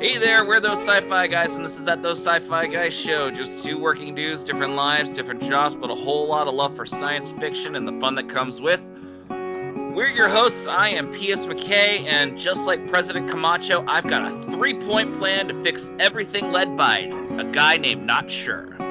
[0.00, 3.32] Hey there, we're those sci-fi guys, and this is that those sci-fi guys show.
[3.32, 6.86] Just two working dudes, different lives, different jobs, but a whole lot of love for
[6.86, 8.80] science fiction and the fun that comes with.
[9.28, 10.68] We're your hosts.
[10.68, 11.46] I am P.S.
[11.46, 16.76] McKay, and just like President Camacho, I've got a three-point plan to fix everything led
[16.76, 16.98] by
[17.36, 18.76] a guy named Not Sure.
[18.80, 18.84] Uh,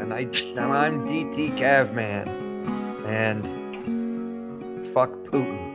[0.00, 2.26] and I, and I'm DT Cavman,
[3.06, 3.44] and
[4.94, 5.73] fuck Putin.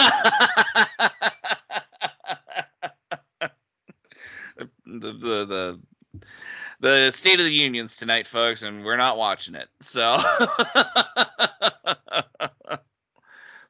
[4.86, 5.80] the, the the
[6.80, 9.68] the State of the Unions tonight, folks, and we're not watching it.
[9.80, 10.00] So,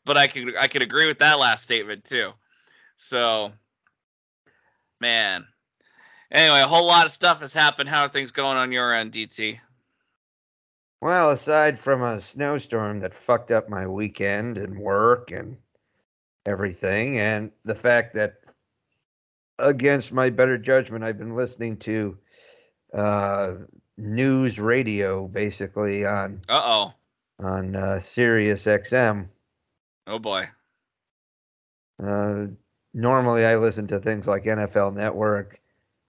[0.04, 2.32] but I could I could agree with that last statement too.
[2.96, 3.52] So,
[5.00, 5.46] man.
[6.32, 7.88] Anyway, a whole lot of stuff has happened.
[7.88, 9.58] How are things going on your end, DT?
[11.00, 15.56] Well, aside from a snowstorm that fucked up my weekend and work and
[16.46, 18.40] everything, and the fact that,
[19.58, 22.18] against my better judgment, I've been listening to
[22.94, 23.52] uh,
[23.96, 27.44] news radio basically on Uh oh.
[27.44, 29.28] on uh, Sirius XM.
[30.06, 30.48] Oh boy.
[32.02, 32.46] Uh,
[32.94, 35.60] normally, I listen to things like NFL Network.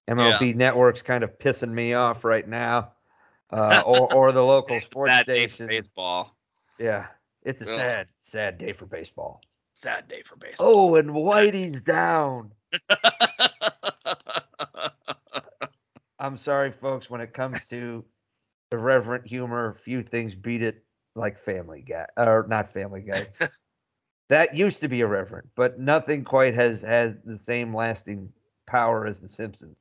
[0.09, 2.93] MLB Network's kind of pissing me off right now,
[3.51, 5.67] uh, or or the local sports bad day for station.
[5.67, 6.35] baseball.
[6.79, 7.07] Yeah,
[7.43, 7.77] it's a Ugh.
[7.77, 9.41] sad, sad day for baseball.
[9.81, 10.67] Sad day for baseball.
[10.91, 12.51] Oh, and Whitey's down.
[16.19, 17.09] I'm sorry, folks.
[17.09, 18.05] When it comes to
[18.71, 20.83] irreverent humor, few things beat it
[21.15, 23.23] like Family Guy, or not Family Guy.
[24.29, 28.31] that used to be irreverent, but nothing quite has has the same lasting
[28.67, 29.79] power as The Simpsons.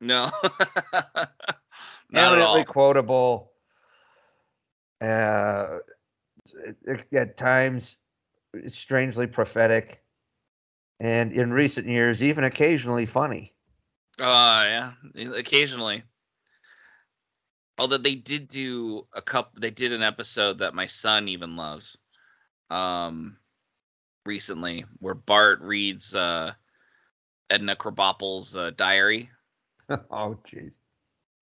[0.00, 0.28] no.
[2.10, 2.64] Not at all.
[2.64, 3.52] Quotable.
[5.00, 5.78] Uh,
[7.12, 7.98] at times,
[8.68, 10.02] strangely prophetic,
[11.00, 13.52] and in recent years, even occasionally funny.
[14.20, 14.92] Uh yeah,
[15.34, 16.02] occasionally.
[17.78, 21.98] Although they did do a couple, they did an episode that my son even loves.
[22.70, 23.36] Um,
[24.24, 26.52] recently, where Bart reads uh
[27.50, 29.30] Edna Krabappel's uh, diary.
[29.90, 30.74] oh, jeez.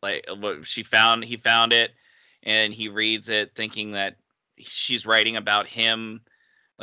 [0.02, 1.92] Like what she found, he found it,
[2.42, 4.16] and he reads it, thinking that
[4.58, 6.20] she's writing about him.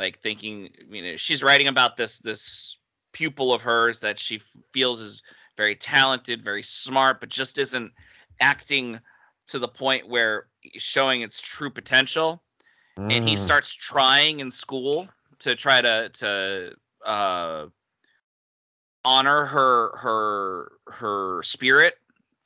[0.00, 2.78] Like thinking, you know, she's writing about this this
[3.12, 5.22] pupil of hers that she f- feels is
[5.58, 7.92] very talented, very smart, but just isn't
[8.40, 8.98] acting
[9.48, 10.46] to the point where
[10.78, 12.42] showing its true potential.
[12.96, 13.38] And he Mm.
[13.38, 15.08] starts trying in school
[15.40, 16.74] to try to to
[17.04, 17.66] uh,
[19.04, 21.94] honor her her her spirit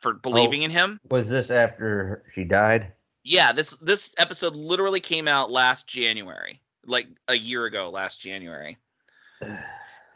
[0.00, 1.00] for believing in him.
[1.08, 2.92] Was this after she died?
[3.22, 8.76] Yeah, this this episode literally came out last January, like a year ago, last January.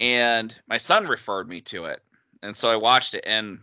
[0.01, 2.01] And my son referred me to it.
[2.45, 3.59] And so I watched it and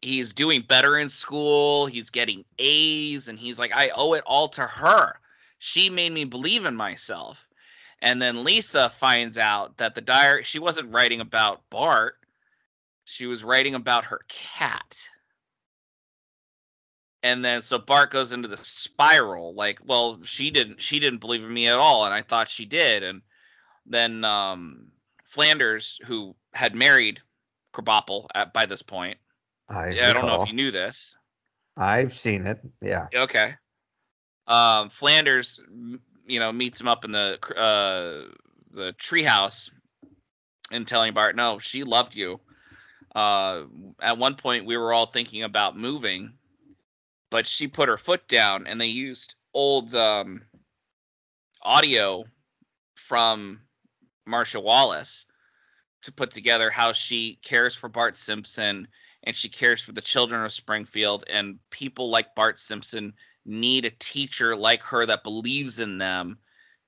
[0.00, 4.48] he's doing better in school, he's getting A's and he's like I owe it all
[4.50, 5.18] to her.
[5.58, 7.48] She made me believe in myself.
[8.00, 12.14] And then Lisa finds out that the diary she wasn't writing about Bart.
[13.04, 14.96] She was writing about her cat
[17.22, 21.44] and then so bart goes into the spiral like well she didn't she didn't believe
[21.44, 23.22] in me at all and i thought she did and
[23.86, 24.86] then um
[25.24, 27.20] flanders who had married
[27.72, 29.18] Krabappel at by this point
[29.68, 31.14] I, i don't know if you knew this
[31.76, 32.60] I've seen it.
[32.82, 33.06] Yeah.
[33.14, 33.54] okay
[34.46, 35.60] um flanders
[36.26, 38.28] you know meets him up in the uh
[38.72, 39.70] the treehouse
[40.72, 42.40] and telling bart no she loved you
[43.14, 43.62] uh
[44.00, 46.32] at one point we were all thinking about moving
[47.30, 50.42] but she put her foot down and they used old um
[51.62, 52.24] audio
[52.94, 53.60] from
[54.26, 55.26] Marcia Wallace
[56.02, 58.86] to put together how she cares for Bart Simpson
[59.24, 63.12] and she cares for the children of Springfield and people like Bart Simpson
[63.44, 66.38] need a teacher like her that believes in them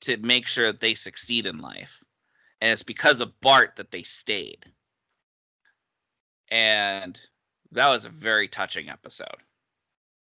[0.03, 2.03] to make sure that they succeed in life.
[2.61, 4.65] And it's because of Bart that they stayed.
[6.51, 7.19] And
[7.73, 9.43] that was a very touching episode.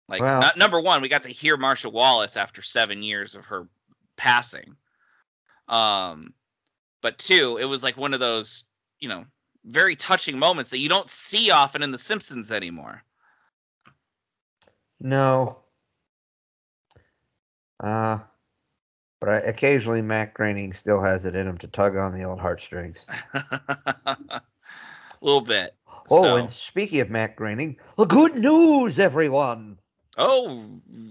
[0.07, 3.67] Like not, number one, we got to hear Marcia Wallace after seven years of her
[4.17, 4.75] passing.
[5.67, 6.33] Um,
[7.01, 8.65] but two, it was like one of those,
[8.99, 9.25] you know,
[9.65, 13.03] very touching moments that you don't see often in The Simpsons anymore.
[14.99, 15.57] No.
[17.83, 18.19] Uh,
[19.19, 22.39] but I, occasionally Matt Groening still has it in him to tug on the old
[22.39, 22.97] heartstrings.
[23.33, 24.41] a
[25.21, 25.75] little bit.
[26.11, 29.77] Oh, So- and speaking of Matt Groening, well, good news, everyone.
[30.17, 30.65] Oh,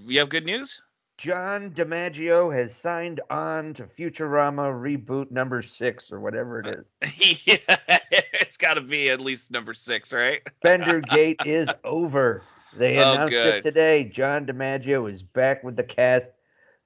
[0.06, 0.80] you have good news?
[1.16, 7.46] John DiMaggio has signed on to Futurama reboot number six or whatever it uh, is.
[7.46, 7.76] yeah,
[8.32, 10.42] it's got to be at least number six, right?
[10.62, 12.42] Bender Gate is over.
[12.76, 13.54] They Oh, announced good.
[13.56, 14.04] it today.
[14.04, 16.30] John DiMaggio is back with the cast.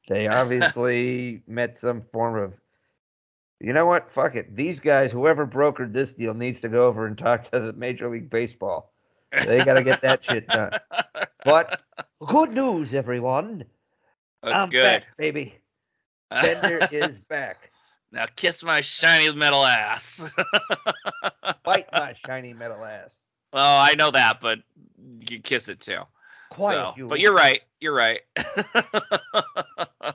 [0.08, 2.52] They obviously met some form of.
[3.60, 4.12] You know what?
[4.12, 4.54] Fuck it.
[4.54, 8.08] These guys, whoever brokered this deal, needs to go over and talk to the Major
[8.08, 8.92] League Baseball.
[9.46, 10.72] They got to get that shit done.
[11.44, 11.80] But
[12.26, 13.64] good news, everyone.
[14.42, 15.02] That's I'm good.
[15.02, 15.58] back, baby.
[16.30, 17.70] Bender is back.
[18.12, 20.30] now kiss my shiny metal ass.
[21.64, 23.10] Bite my shiny metal ass.
[23.52, 24.58] oh, I know that, but
[25.30, 26.00] you kiss it too.
[26.50, 27.06] Quiet, So, you.
[27.08, 27.62] But you're right.
[27.80, 28.20] You're right.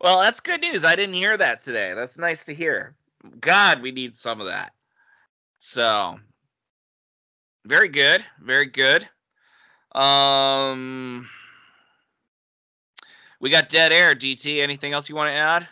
[0.00, 0.84] well, that's good news.
[0.84, 1.94] I didn't hear that today.
[1.94, 2.94] That's nice to hear.
[3.40, 4.72] God, we need some of that.
[5.58, 6.18] So,
[7.64, 8.24] very good.
[8.40, 9.08] Very good.
[9.98, 11.28] Um,
[13.40, 14.14] we got dead air.
[14.14, 14.60] DT.
[14.60, 15.68] Anything else you want to add?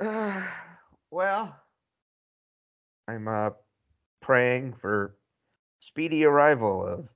[0.00, 0.42] Uh,
[1.12, 1.56] well,
[3.06, 3.50] I'm uh,
[4.20, 5.14] praying for
[5.78, 7.08] speedy arrival of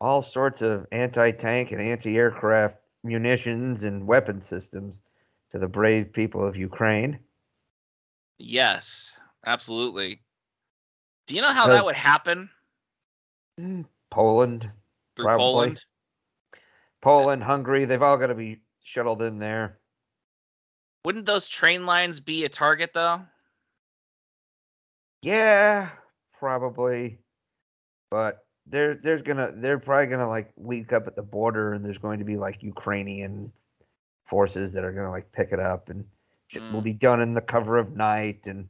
[0.00, 5.02] all sorts of anti-tank and anti-aircraft munitions and weapon systems
[5.52, 7.18] to the brave people of Ukraine.
[8.38, 9.16] Yes,
[9.46, 10.20] absolutely.
[11.28, 12.50] Do you know how Uh, that would happen
[14.10, 14.70] Poland,
[15.16, 15.44] through probably.
[15.44, 15.84] Poland?
[17.02, 19.78] Poland, Hungary, they've all got to be shuttled in there.
[21.04, 23.22] Wouldn't those train lines be a target though?
[25.22, 25.90] Yeah,
[26.38, 27.18] probably.
[28.10, 31.98] But there there's gonna they're probably gonna like leak up at the border and there's
[31.98, 33.52] going to be like Ukrainian
[34.24, 36.04] forces that are gonna like pick it up and
[36.52, 36.84] it will Mm.
[36.84, 38.68] be done in the cover of night and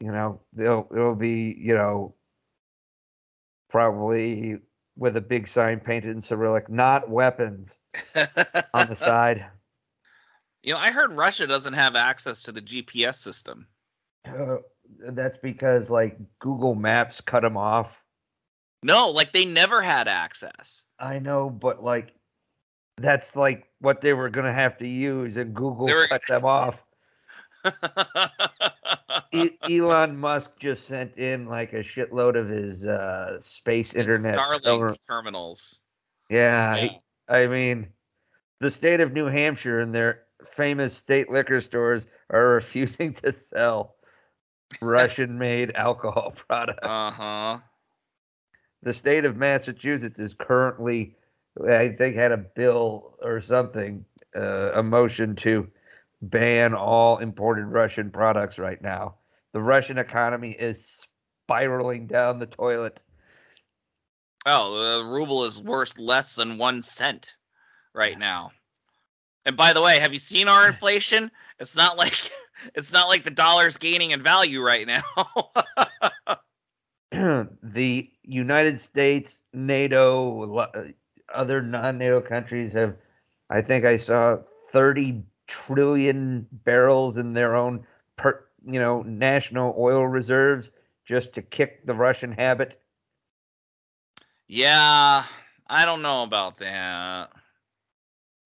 [0.00, 2.14] you know, they'll it'll be, you know,
[3.70, 4.58] probably
[4.96, 7.72] with a big sign painted in Cyrillic, not weapons
[8.74, 9.44] on the side.
[10.62, 13.66] You know, I heard Russia doesn't have access to the GPS system.
[14.26, 14.56] Uh,
[15.10, 17.90] that's because like Google Maps cut them off.
[18.82, 20.84] No, like they never had access.
[20.98, 22.14] I know, but like
[22.96, 26.76] that's like what they were gonna have to use, and Google were- cut them off.
[29.68, 34.38] Elon Musk just sent in like a shitload of his uh, space internet.
[34.38, 35.80] Starlink over- terminals.
[36.30, 36.82] Yeah, Yeah.
[36.82, 37.88] he- I mean,
[38.60, 40.22] the state of New Hampshire and their
[40.56, 43.96] famous state liquor stores are refusing to sell
[44.80, 46.78] Russian-made alcohol products.
[46.82, 47.58] Uh huh.
[48.82, 51.16] the state of Massachusetts is currently,
[51.68, 54.04] I think, had a bill or something,
[54.36, 55.68] uh, a motion to
[56.30, 59.16] ban all imported Russian products right now.
[59.52, 61.00] The Russian economy is
[61.44, 63.00] spiraling down the toilet.
[64.46, 67.36] Oh, the ruble is worth less than one cent
[67.94, 68.50] right now.
[69.46, 71.30] And by the way, have you seen our inflation?
[71.58, 72.30] It's not like
[72.74, 75.02] it's not like the dollar's gaining in value right now.
[77.62, 80.84] the United States, NATO, uh,
[81.32, 82.96] other non-NATO countries have,
[83.50, 84.38] I think I saw
[84.72, 87.86] 30 trillion barrels in their own,
[88.16, 90.70] per, you know, national oil reserves
[91.04, 92.80] just to kick the Russian habit.
[94.48, 95.24] yeah,
[95.68, 97.30] I don't know about that.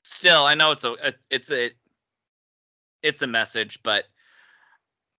[0.02, 0.96] Still, I know it's a
[1.30, 1.70] it's a
[3.02, 4.04] it's a message, but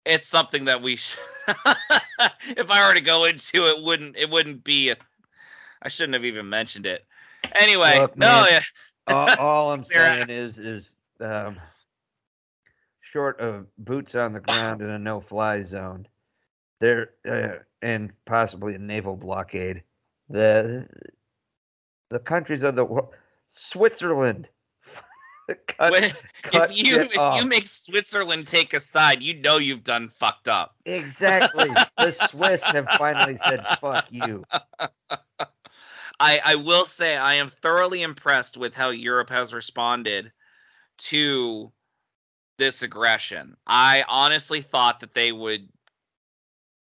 [0.06, 1.18] it's something that we sh-
[1.48, 4.98] if I were to go into it wouldn't it wouldn't be a
[5.82, 7.06] I shouldn't have even mentioned it.
[7.60, 8.62] Anyway, Look, no, man, yeah.
[9.08, 10.86] all, all I'm saying is, is
[11.22, 11.58] um,
[13.02, 16.08] short of boots on the ground in a no-fly zone,
[16.80, 19.84] there uh, and possibly a naval blockade,
[20.30, 20.88] the
[22.10, 23.10] the countries of the world,
[23.50, 24.48] Switzerland,
[25.68, 26.12] cut, When-
[26.44, 27.42] cut if you if off.
[27.42, 30.76] you make Switzerland take a side, you know you've done fucked up.
[30.86, 34.44] exactly, the Swiss have finally said "fuck you."
[36.20, 40.32] I I will say I am thoroughly impressed with how Europe has responded
[41.00, 41.72] to
[42.58, 43.56] this aggression.
[43.68, 45.68] I honestly thought that they would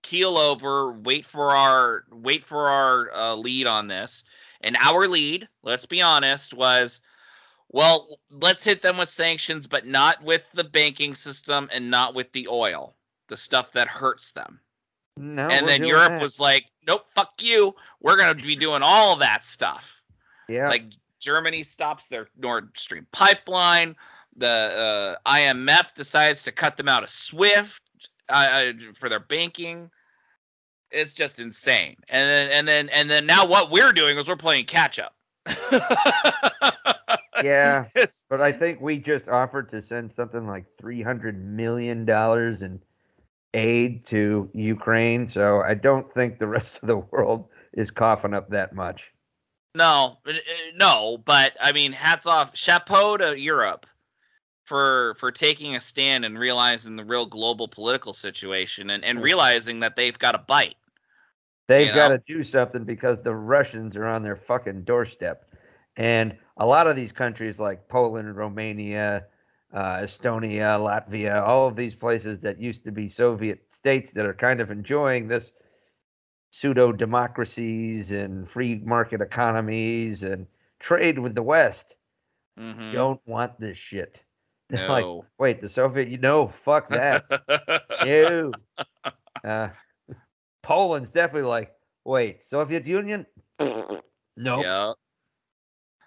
[0.03, 4.25] keel over, wait for our wait for our uh, lead on this.
[4.63, 7.01] And our lead, let's be honest, was
[7.71, 12.33] well, let's hit them with sanctions, but not with the banking system and not with
[12.33, 12.97] the oil,
[13.29, 14.61] the stuff that hurts them
[15.17, 16.21] No, and then Europe that.
[16.21, 17.75] was like, "Nope, fuck you.
[18.01, 20.03] We're gonna be doing all that stuff."
[20.49, 20.85] yeah, Like
[21.21, 23.95] Germany stops their Nord Stream pipeline.
[24.37, 27.81] The uh, IMF decides to cut them out of SWIFT
[28.29, 29.91] uh, uh, for their banking.
[30.91, 31.97] It's just insane.
[32.09, 35.15] And then and then and then now what we're doing is we're playing catch up.
[37.43, 42.05] Yeah, It's- but I think we just offered to send something like three hundred million
[42.05, 42.81] dollars in
[43.55, 48.51] aid to Ukraine, so I don't think the rest of the world is coughing up
[48.51, 49.11] that much.
[49.75, 50.33] No, uh,
[50.77, 53.87] no, but I mean, hats off, chapeau to Europe
[54.65, 59.81] for for taking a stand and realizing the real global political situation and, and realizing
[59.81, 60.77] that they've got a bite.
[61.69, 65.45] They've got to do something because the Russians are on their fucking doorstep.
[65.97, 69.27] And a lot of these countries like Poland, Romania,
[69.73, 74.35] uh, Estonia, Latvia, all of these places that used to be Soviet states that are
[74.35, 75.53] kind of enjoying this
[76.51, 80.47] pseudo democracies and free market economies and
[80.81, 81.95] trade with the West
[82.59, 82.93] Mhm.
[82.93, 84.21] don't want this shit.
[84.69, 85.25] They're like, No.
[85.39, 87.25] wait, the Soviet, you know, fuck that.
[88.07, 88.53] Ew.
[89.43, 89.71] Uh,
[90.63, 91.73] Poland's definitely like,
[92.05, 93.25] wait, Soviet Union?
[94.37, 94.63] No.
[94.63, 94.93] Yeah.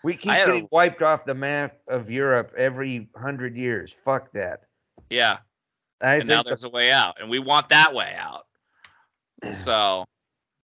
[0.03, 3.95] We keep had a- getting wiped off the map of Europe every hundred years.
[4.05, 4.65] Fuck that.
[5.09, 5.37] Yeah.
[5.99, 8.45] I and now the- there's a way out, and we want that way out.
[9.51, 10.05] So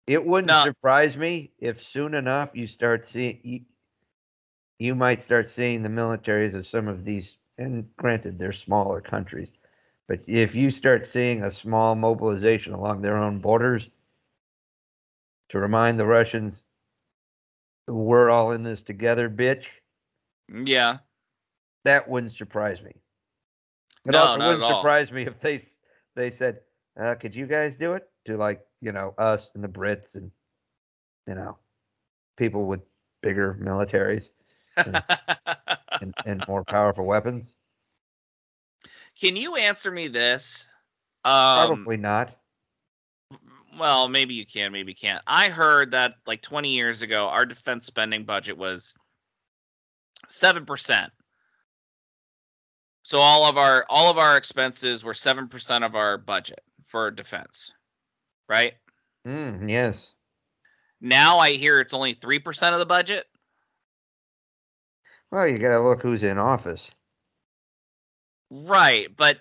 [0.09, 0.59] it wouldn't No.
[0.59, 3.61] surprise me if soon enough you start seeing you,
[4.79, 9.49] you might start seeing the militaries of some of these and granted they're smaller countries
[10.09, 13.91] but if you start seeing a small mobilization along their own borders
[15.51, 16.65] to remind the Russians
[17.89, 19.67] we're all in this together bitch
[20.65, 20.99] yeah,
[21.85, 22.93] that wouldn't surprise me.
[24.07, 25.65] It No, also wouldn't surprise me if they
[26.15, 26.61] they said,
[26.99, 30.31] uh, "Could you guys do it?" To like you know us and the Brits and
[31.27, 31.57] you know
[32.37, 32.81] people with
[33.23, 34.25] bigger militaries
[34.77, 37.57] and, and more powerful weapons.
[39.21, 40.69] Can you answer me this?
[41.25, 42.37] Um, Probably not.
[43.79, 45.23] Well, maybe you can, maybe you can't.
[45.27, 48.95] I heard that like 20 years ago, our defense spending budget was
[50.29, 51.13] seven percent.
[53.03, 57.11] So all of our all of our expenses were seven percent of our budget for
[57.11, 57.73] defense,
[58.49, 58.75] right?
[59.27, 60.13] Mm, yes.
[61.01, 63.27] Now I hear it's only three percent of the budget.
[65.31, 66.91] Well, you got to look who's in office.
[68.51, 69.39] Right, but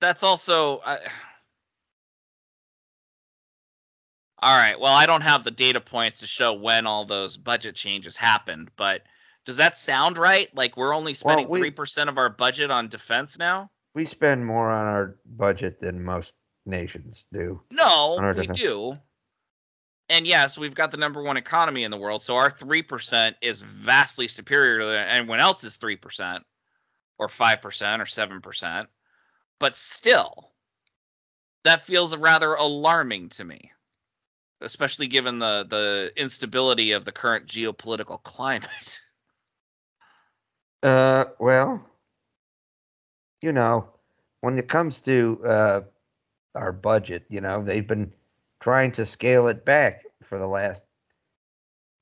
[0.00, 0.78] that's also.
[0.78, 0.98] Uh,
[4.42, 4.78] all right.
[4.78, 8.70] Well, I don't have the data points to show when all those budget changes happened,
[8.76, 9.02] but
[9.44, 10.48] does that sound right?
[10.54, 13.70] Like we're only spending we- three percent of our budget on defense now?
[13.94, 16.32] We spend more on our budget than most
[16.66, 17.60] nations do.
[17.70, 18.58] No, we defense.
[18.58, 18.94] do.
[20.08, 23.36] And yes, we've got the number one economy in the world, so our three percent
[23.40, 26.44] is vastly superior to anyone else's three percent,
[27.18, 28.88] or five percent, or seven percent.
[29.58, 30.52] But still,
[31.64, 33.70] that feels rather alarming to me,
[34.60, 39.00] especially given the the instability of the current geopolitical climate.
[40.82, 41.80] Uh, well,
[43.40, 43.88] you know,
[44.40, 45.80] when it comes to uh,
[46.54, 48.12] our budget, you know, they've been
[48.60, 50.82] trying to scale it back for the last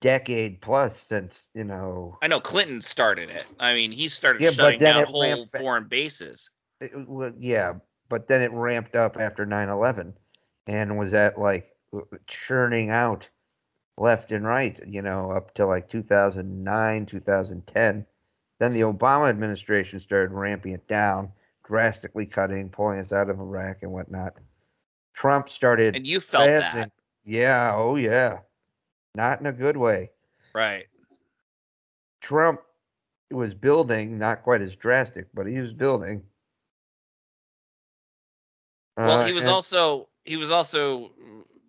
[0.01, 3.45] decade plus since, you know, I know Clinton started it.
[3.59, 5.63] I mean, he started Yeah, shutting down whole back.
[5.63, 6.51] foreign bases.
[6.81, 7.75] it, well, yeah,
[8.09, 10.15] but then it ramped up after 9/11
[10.67, 13.29] and was at like uh, uh, churning out
[13.99, 18.07] left and right, you know, up to like 2009, 2010.
[18.59, 21.33] Then the Obama administration started ramping it down,
[21.71, 24.35] drastically cutting, pulling us out of Iraq and whatnot.
[25.15, 26.91] Trump started And you felt that.
[27.25, 28.41] Yeah, oh yeah.
[29.15, 30.11] Not in a good way.
[30.53, 30.87] Right.
[32.21, 32.61] Trump
[33.31, 36.25] was building, not quite as drastic, but he was building.
[38.97, 41.13] Well, Uh, he was and- also he was also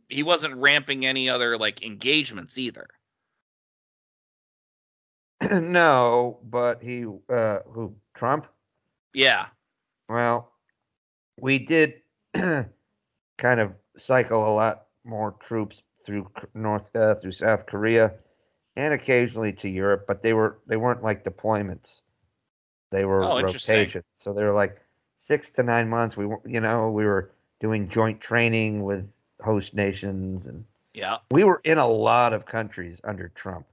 [0.10, 2.88] he wasn't ramping any other like engagements either.
[5.52, 8.48] no, but he uh who Trump?
[9.14, 9.46] Yeah.
[10.10, 10.52] Well,
[11.40, 12.02] we did
[12.34, 18.14] kind of cycle a lot more troops through North uh, through South Korea
[18.76, 22.02] and occasionally to Europe, but they were they weren't like deployments.
[22.92, 24.04] They were Oh, rotations.
[24.22, 24.82] So they were like
[25.22, 29.08] 6 to 9 months we were you know, we were doing joint training with
[29.42, 31.18] host nations and Yeah.
[31.32, 33.66] we were in a lot of countries under Trump.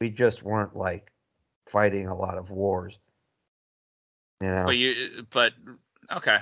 [0.00, 1.10] We just weren't like
[1.68, 2.98] fighting a lot of wars.
[4.42, 4.64] You know.
[4.66, 5.52] But you but
[6.12, 6.38] okay.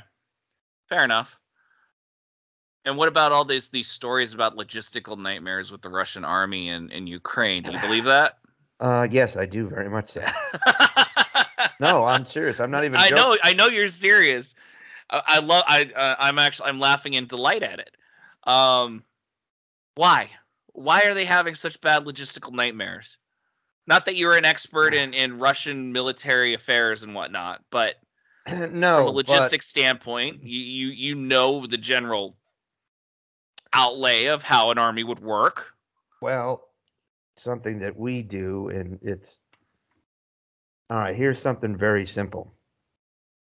[0.89, 1.39] Fair enough.
[2.87, 6.91] And what about all these these stories about logistical nightmares with the Russian army in,
[6.91, 7.63] in Ukraine?
[7.63, 8.39] Do you believe that?
[8.81, 10.25] Uh, yes, I do very much so.
[11.81, 12.61] No, I'm serious.
[12.61, 12.99] I'm not even.
[12.99, 13.17] I joking.
[13.17, 14.55] know I know you're serious.
[15.11, 17.97] I, I love I uh, I'm actually I'm laughing in delight at it.
[18.45, 19.05] Um
[19.97, 20.31] why?
[20.73, 23.19] Why are they having such bad logistical nightmares?
[23.91, 27.97] Not that you're an expert in, in Russian military affairs and whatnot, but
[28.71, 32.37] no, from a but- standpoint, you, you you know the general
[33.73, 35.75] outlay of how an army would work.
[36.23, 36.69] Well,
[37.37, 39.39] something that we do, and it's
[40.89, 41.17] all right.
[41.17, 42.55] Here's something very simple.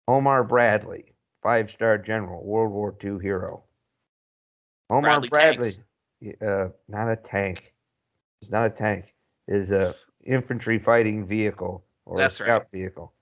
[0.08, 3.64] Omar Bradley, five star general, World War II hero.
[4.92, 5.72] Omar Bradley Bradley,
[6.40, 7.74] uh, not a tank.
[8.44, 9.06] It's not a tank.
[9.48, 12.50] Is a infantry fighting vehicle or That's a right.
[12.50, 13.14] scout vehicle,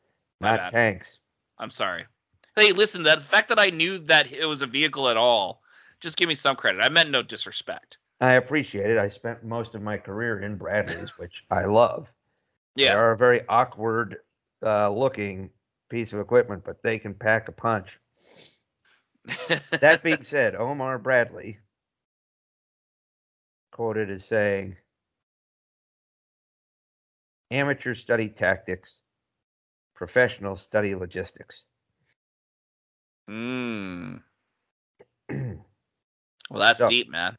[0.41, 0.71] My not bad.
[0.71, 1.17] tanks.
[1.59, 2.05] I'm sorry.
[2.55, 5.61] Hey, listen, the fact that I knew that it was a vehicle at all,
[6.01, 6.83] just give me some credit.
[6.83, 7.97] I meant no disrespect.
[8.21, 8.97] I appreciate it.
[8.97, 12.07] I spent most of my career in Bradleys, which I love.
[12.75, 12.89] Yeah.
[12.89, 14.17] They are a very awkward
[14.65, 15.49] uh, looking
[15.89, 17.87] piece of equipment, but they can pack a punch.
[19.79, 21.57] That being said, Omar Bradley
[23.71, 24.75] quoted as saying,
[27.53, 28.91] Amateurs study tactics,
[29.95, 31.63] professionals study logistics.
[33.29, 34.21] mm.
[36.49, 37.35] Well, that's So- deep, man.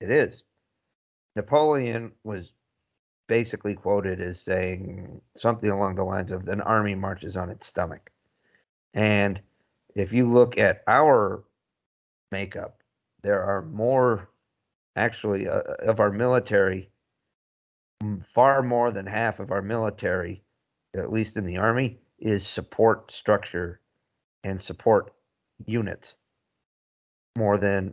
[0.00, 0.42] It is.
[1.36, 2.52] Napoleon was
[3.28, 8.10] basically quoted as saying something along the lines of an army marches on its stomach.
[8.94, 9.40] And
[9.94, 11.44] if you look at our
[12.32, 12.82] makeup,
[13.22, 14.28] there are more,
[14.96, 16.90] actually, uh, of our military,
[18.34, 20.42] far more than half of our military,
[20.94, 23.80] at least in the army, is support structure
[24.44, 25.12] and support
[25.64, 26.16] units
[27.36, 27.92] more than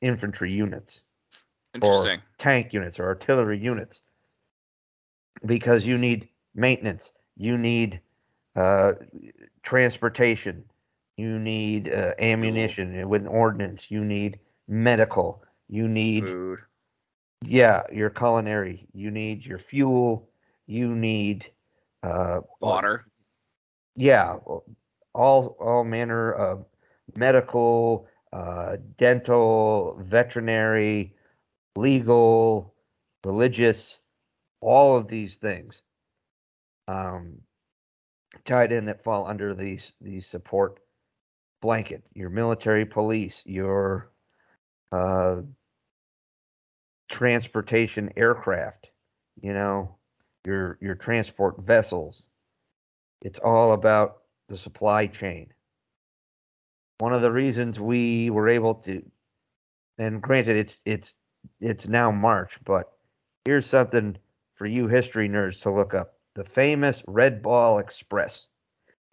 [0.00, 1.00] infantry units
[1.74, 2.22] Interesting.
[2.38, 4.00] tank units or artillery units
[5.44, 8.00] because you need maintenance, you need
[8.54, 8.92] uh,
[9.62, 10.64] transportation,
[11.16, 14.38] you need uh, ammunition with ordnance, you need
[14.68, 16.58] medical, you need Food.
[17.42, 20.28] Yeah your culinary, you need your fuel,
[20.66, 21.50] you need
[22.02, 23.06] uh, Water.
[23.94, 24.36] yeah,
[25.14, 26.66] all all manner of
[27.16, 31.14] medical, uh, dental, veterinary,
[31.76, 32.74] legal,
[33.24, 34.00] religious,
[34.60, 35.82] all of these things
[36.88, 37.38] um,
[38.44, 40.80] tied in that fall under these these support
[41.62, 42.02] blanket.
[42.14, 44.10] Your military police, your
[44.92, 45.36] uh,
[47.08, 48.88] transportation aircraft,
[49.40, 49.96] you know,
[50.44, 52.28] your your transport vessels.
[53.22, 55.52] It's all about the supply chain.
[56.98, 59.02] One of the reasons we were able to,
[59.98, 61.14] and granted, it's it's
[61.60, 62.92] it's now March, but
[63.44, 64.16] here's something
[64.54, 68.46] for you history nerds to look up: the famous Red Ball Express,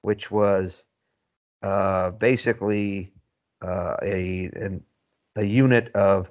[0.01, 0.83] which was
[1.61, 3.11] uh, basically
[3.61, 4.83] uh, a an,
[5.35, 6.29] a unit of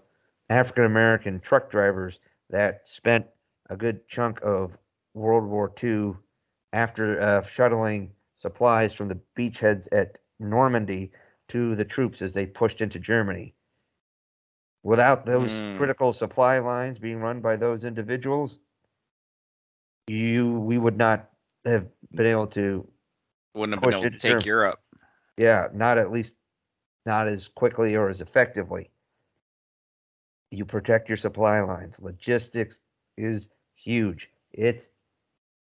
[0.52, 3.26] African American truck drivers that spent
[3.70, 4.76] a good chunk of
[5.14, 6.14] World War II
[6.72, 11.12] after uh, shuttling supplies from the beachheads at Normandy
[11.48, 13.54] to the troops as they pushed into Germany.
[14.84, 15.76] Without those Mm.
[15.76, 18.58] critical supply lines being run by those individuals,
[20.08, 21.30] you we would not
[21.64, 22.86] have been able to
[23.54, 24.80] Wouldn't have been able to take Europe.
[25.38, 26.32] yeah, not at least
[27.06, 28.91] not as quickly or as effectively.
[30.52, 31.96] You protect your supply lines.
[32.00, 32.78] Logistics
[33.18, 34.30] is huge.
[34.52, 34.88] It's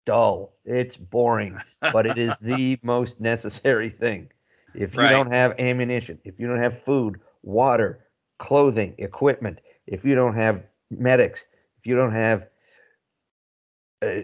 [0.07, 0.55] dull.
[0.65, 4.31] It's boring, but it is the most necessary thing.
[4.75, 5.09] If you Right.
[5.09, 8.07] don't have ammunition, if you don't have food, water,
[8.39, 11.45] clothing, equipment, if you don't have medics,
[11.79, 12.49] if you don't have
[14.03, 14.23] uh,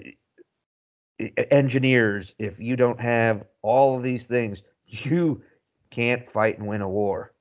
[1.51, 5.43] engineers, if you don't have all of these things, you
[5.91, 7.33] can't fight and win a war.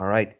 [0.00, 0.36] All right.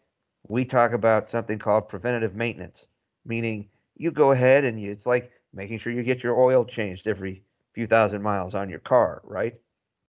[0.48, 2.87] We talk about something called preventative maintenance,
[3.24, 7.06] meaning you go ahead and you, it's like making sure you get your oil changed
[7.06, 7.42] every
[7.74, 9.54] few thousand miles on your car, right?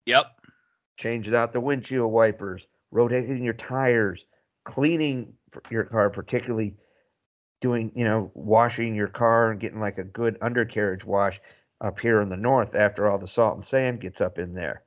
[0.06, 0.26] Yep.
[0.98, 4.24] Changing out the windshield wipers, rotating your tires,
[4.64, 5.32] cleaning
[5.70, 6.74] your car, particularly
[7.60, 11.40] doing, you know, washing your car and getting like a good undercarriage wash
[11.80, 14.82] up here in the north after all the salt and sand gets up in there.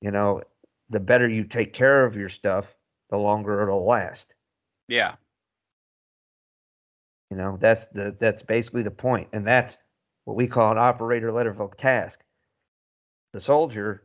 [0.00, 0.42] You know,
[0.88, 2.66] the better you take care of your stuff,
[3.10, 4.26] the longer it'll last.
[4.90, 5.14] Yeah.
[7.30, 9.78] You know, that's the that's basically the point, and that's
[10.24, 12.18] what we call an operator letter level task.
[13.32, 14.02] The soldier,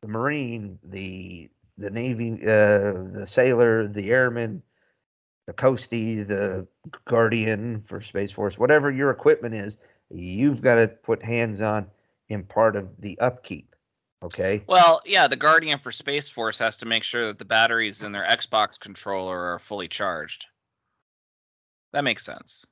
[0.00, 4.62] the marine, the the navy, uh, the sailor, the airman,
[5.46, 6.66] the coastie, the
[7.06, 9.76] guardian for space force, whatever your equipment is,
[10.10, 11.86] you've got to put hands on
[12.30, 13.73] in part of the upkeep.
[14.22, 14.62] Okay.
[14.66, 18.12] Well, yeah, the Guardian for Space Force has to make sure that the batteries in
[18.12, 20.46] their Xbox controller are fully charged.
[21.92, 22.64] That makes sense.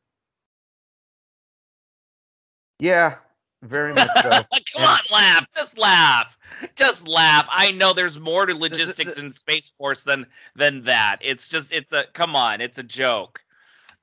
[2.79, 3.17] Yeah,
[3.63, 4.23] very much so.
[4.31, 4.43] Come
[4.77, 5.47] And- on, laugh.
[5.55, 6.39] Just laugh.
[6.75, 7.47] Just laugh.
[7.51, 10.27] I know there's more to logistics in Space Force than
[10.57, 11.19] than that.
[11.21, 13.41] It's just it's a come on, it's a joke.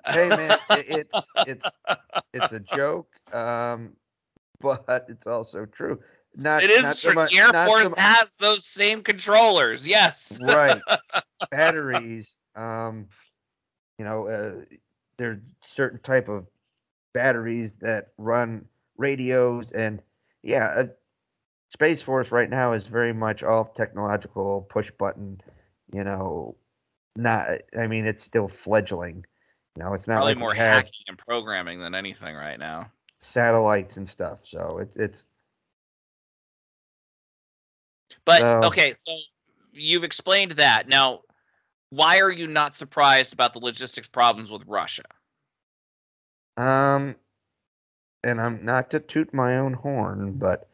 [0.05, 1.65] hey man, it, it's it's
[2.33, 3.93] it's a joke, um,
[4.61, 5.99] but it's also true.
[6.35, 9.87] Not It is not so much- Air not so Force has those same controllers.
[9.87, 10.39] Yes.
[10.41, 10.81] right
[11.51, 13.07] batteries um
[13.97, 14.51] you know uh,
[15.17, 16.45] there's certain type of
[17.13, 18.65] batteries that run
[18.97, 20.01] radios and
[20.43, 20.85] yeah uh,
[21.69, 25.39] space force right now is very much all technological push button
[25.93, 26.55] you know
[27.15, 29.25] not i mean it's still fledgling
[29.75, 32.89] you know it's not Probably like more hacking and programming than anything right now.
[33.19, 35.23] satellites and stuff so it's it's
[38.25, 39.15] But okay, so
[39.71, 40.87] you've explained that.
[40.87, 41.21] Now,
[41.89, 45.03] why are you not surprised about the logistics problems with Russia?
[46.57, 47.15] Um,
[48.23, 50.69] and I'm not to toot my own horn, but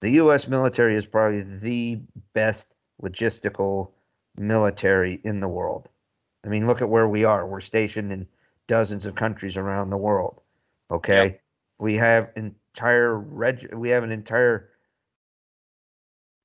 [0.00, 0.46] the U.S.
[0.46, 2.00] military is probably the
[2.34, 2.66] best
[3.02, 3.92] logistical
[4.36, 5.88] military in the world.
[6.44, 7.46] I mean, look at where we are.
[7.46, 8.26] We're stationed in
[8.68, 10.40] dozens of countries around the world.
[10.90, 11.40] Okay,
[11.78, 13.72] we have entire reg.
[13.74, 14.70] We have an entire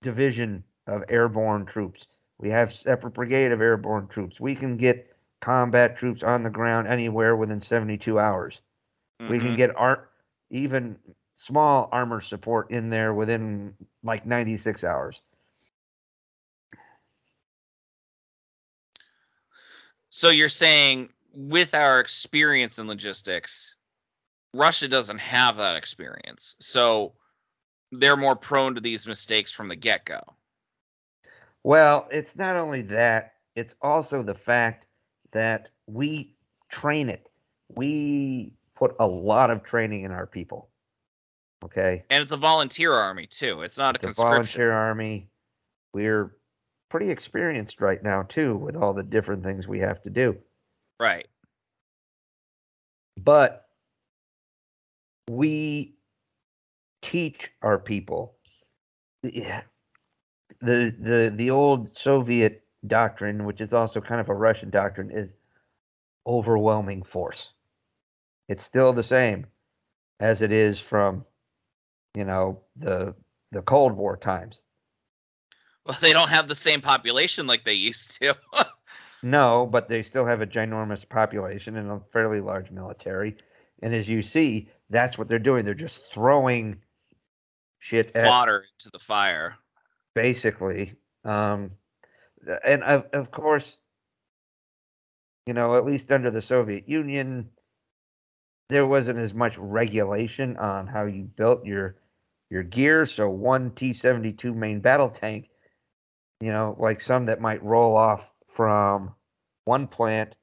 [0.02, 2.08] division of airborne troops.
[2.38, 4.40] We have separate brigade of airborne troops.
[4.40, 8.62] We can get combat troops on the ground anywhere within 72 hours.
[9.28, 9.56] We can Mhm.
[9.56, 10.12] get art
[10.50, 10.98] even
[11.34, 15.22] small armor support in there within like 96 hours.
[20.10, 23.76] So you're saying with our experience in logistics,
[24.54, 26.56] Russia doesn't have that experience.
[26.60, 27.14] So
[27.92, 30.22] they're more prone to these mistakes from the get-go.
[31.64, 34.86] Well, it's not only that, it's also the fact
[35.32, 36.36] that we
[36.70, 37.30] train it.
[37.76, 40.70] We put a lot of training in our people.
[41.64, 42.04] Okay?
[42.10, 43.62] And it's a volunteer army too.
[43.62, 44.32] It's not a the conscription.
[44.32, 45.30] volunteer army.
[45.94, 46.36] We're
[46.90, 50.36] pretty experienced right now too with all the different things we have to do.
[51.00, 51.28] Right.
[53.24, 53.68] But
[55.30, 55.94] we
[57.02, 58.36] teach our people
[60.62, 65.34] the the the old Soviet doctrine, which is also kind of a Russian doctrine, is
[66.28, 67.50] overwhelming force.
[68.48, 69.48] It's still the same
[70.20, 71.26] as it is from,
[72.16, 73.16] you know, the
[73.52, 74.62] the Cold War times.
[75.86, 78.36] Well, they don't have the same population like they used to.
[79.24, 83.38] No, but they still have a ginormous population and a fairly large military.
[83.84, 85.64] And as you see, that's what they're doing.
[85.64, 86.82] They're just throwing
[87.82, 89.58] shit Fodder into the fire.
[90.16, 90.94] basically.
[91.26, 91.72] Um,
[92.66, 93.76] and of, of course,
[95.46, 97.50] you know, at least under the Soviet Union,
[98.70, 101.98] there wasn't as much regulation on how you built your
[102.50, 103.06] your gear.
[103.06, 105.50] So one T seventy two main battle tank,
[106.40, 109.14] you know, like some that might roll off from
[109.66, 110.36] one plant,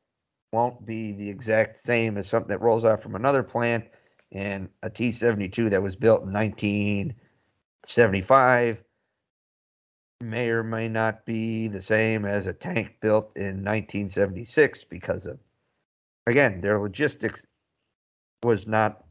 [0.52, 3.84] won't be the exact same as something that rolls off from another plant.
[4.32, 7.14] And a T seventy two that was built in nineteen
[7.84, 8.78] seventy five
[10.20, 15.38] may or may not be the same as a tank built in 1976 because of
[16.26, 17.46] again their logistics
[18.42, 19.04] was not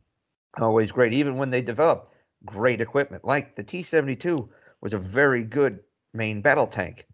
[0.60, 2.14] always great even when they developed
[2.46, 4.50] great equipment like the T72
[4.82, 5.80] was a very good
[6.14, 7.06] main battle tank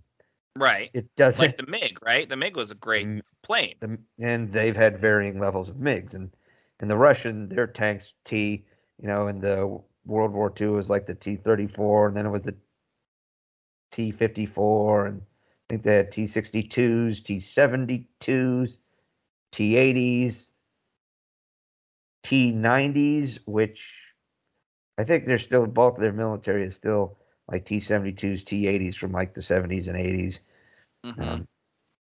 [0.56, 0.92] Right.
[0.94, 2.30] it doesn't Like the MiG, right?
[2.30, 3.08] The MiG was a great
[3.42, 3.76] plane.
[3.80, 6.32] the, and they've had varying levels of MiGs and
[6.80, 8.66] and the Russian their tanks T
[9.02, 12.44] you know in the World War II was like the T34 and then it was
[12.44, 12.56] the
[13.92, 15.26] T54 and I
[15.70, 18.78] think they had T62s T72s
[19.52, 20.48] T80s
[22.24, 23.82] T90s which
[24.98, 27.18] I think they're still bulk of their military is still
[27.50, 30.40] like T72s T80s from like the 70s and 80s
[31.06, 31.48] Mhm.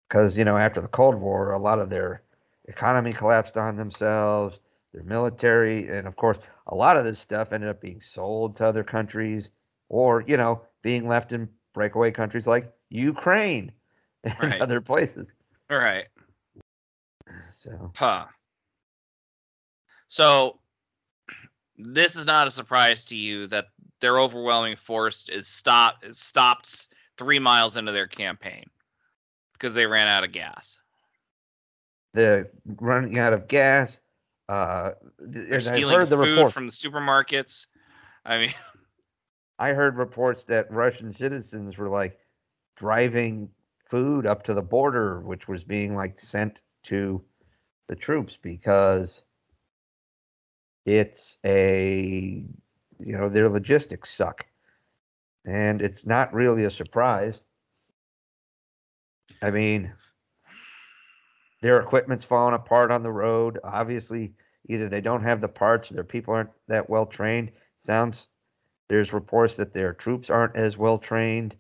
[0.10, 2.22] because you know after the Cold War, a lot of their
[2.66, 4.60] economy collapsed on themselves,
[4.96, 8.66] their military, and of course, a lot of this stuff ended up being sold to
[8.66, 9.50] other countries,
[9.90, 13.72] or you know, being left in breakaway countries like Ukraine
[14.24, 14.62] and Right.
[14.62, 15.28] other places.
[15.70, 16.08] All right.
[17.64, 18.26] So Huh.
[20.08, 20.60] So
[21.78, 23.68] this is not a surprise to you that
[24.00, 28.66] their overwhelming force is stop is stopped three miles into their campaign
[29.54, 30.80] because they ran out of gas.
[32.14, 34.00] the running out of gas.
[34.48, 36.54] Uh, They're stealing heard the food report.
[36.54, 37.68] from the supermarkets.
[38.26, 38.54] I mean,
[39.60, 42.20] I heard reports that Russian citizens were like
[42.76, 43.50] driving
[43.90, 47.24] food up to the border, which was being like sent to
[47.88, 49.22] the troops because
[50.86, 52.44] It's a,
[53.00, 54.46] you know, their logistics suck.
[55.46, 57.40] And it's not really a surprise.
[59.42, 59.92] I mean,
[61.62, 63.60] their equipment's falling apart on the road.
[63.64, 64.34] Obviously,
[64.68, 67.52] either they don't have the parts or their people aren't that well trained.
[67.80, 68.28] Sounds
[68.88, 71.56] there's reports that their troops aren't as well trained.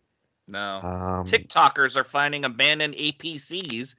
[0.47, 0.77] No.
[0.77, 3.95] Um, TikTokers are finding abandoned APCs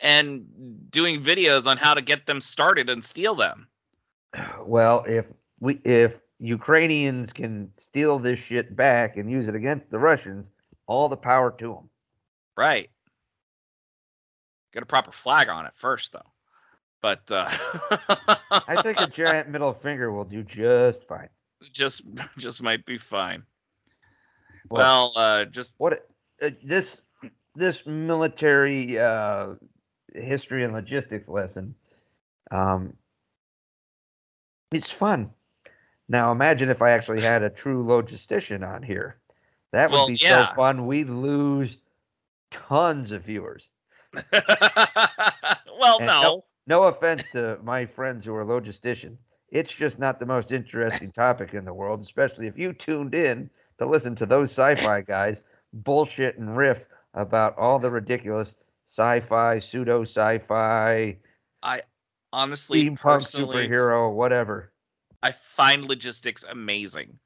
[0.00, 0.46] and
[0.90, 3.68] doing videos on how to get them started and steal them.
[4.64, 5.26] Well, if
[5.60, 10.46] we if Ukrainians can steal this shit back and use it against the Russians,
[10.86, 11.90] all the power to them.
[12.56, 12.90] Right.
[14.72, 16.30] Get a proper flag on it first, though.
[17.02, 17.48] But uh,
[18.50, 21.28] I think a giant middle finger will do just fine.
[21.72, 22.02] just
[22.38, 23.42] just might be fine.
[24.68, 26.06] Well, uh, just what
[26.42, 27.00] uh, this
[27.56, 29.54] this military uh,
[30.14, 31.74] history and logistics lesson.
[32.50, 32.94] Um,
[34.72, 35.30] it's fun.
[36.08, 39.16] Now imagine if I actually had a true logistician on here.
[39.72, 40.48] That would Well, be yeah.
[40.50, 40.86] so fun.
[40.86, 41.76] We'd lose
[42.50, 43.69] tons of viewers.
[45.78, 46.44] well, And no.
[46.66, 49.18] No offense to my friends who are logisticians.
[49.50, 53.50] It's just not the most interesting topic in the world, especially if you tuned in
[53.78, 55.42] to listen to those sci-fi guys
[55.72, 56.78] bullshit and riff
[57.14, 58.54] about all the ridiculous
[58.86, 61.16] sci-fi, pseudo sci-fi,
[61.62, 61.82] I
[62.32, 64.72] Honestly, steampunk personally, superhero, whatever.
[65.22, 67.18] I find logistics amazing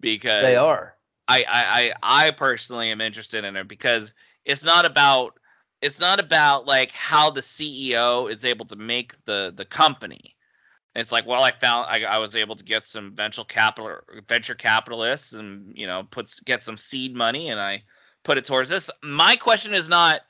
[0.00, 0.94] because They are.
[1.28, 5.38] I, I I I personally am interested in it because it's not about
[5.82, 10.34] it's not about like how the CEO is able to make the the company.
[10.94, 14.54] It's like, well, I found I, I was able to get some venture capital venture
[14.54, 17.82] capitalists and you know puts get some seed money and I
[18.24, 18.90] put it towards this.
[19.02, 20.22] My question is not,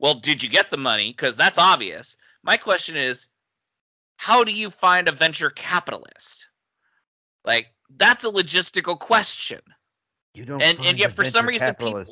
[0.00, 1.10] well, did you get the money?
[1.12, 2.16] Because that's obvious.
[2.42, 3.28] My question is,
[4.16, 6.46] how do you find a venture capitalist?
[7.44, 9.60] Like that's a logistical question.
[10.34, 12.04] You don't And- and yet for some reason people-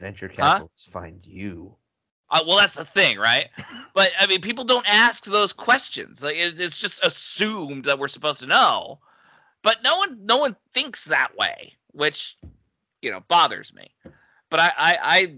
[0.00, 1.76] venture capitalists find you.
[2.32, 3.48] Uh, well, that's the thing, right?
[3.94, 6.24] But I mean, people don't ask those questions.
[6.24, 8.98] Like it, it's just assumed that we're supposed to know,
[9.62, 12.38] but no one, no one thinks that way, which
[13.02, 13.88] you know bothers me.
[14.48, 15.34] But I, I, I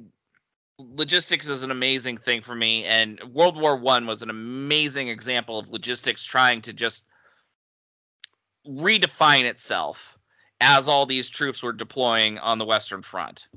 [0.79, 5.59] logistics is an amazing thing for me, and World War One was an amazing example
[5.59, 7.07] of logistics trying to just
[8.69, 10.17] redefine itself
[10.61, 13.49] as all these troops were deploying on the Western Front.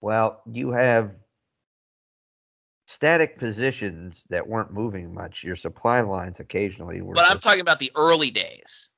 [0.00, 1.10] Well, you have
[2.86, 5.42] static positions that weren't moving much.
[5.42, 7.14] Your supply lines occasionally were.
[7.14, 8.88] But I'm just- talking about the early days.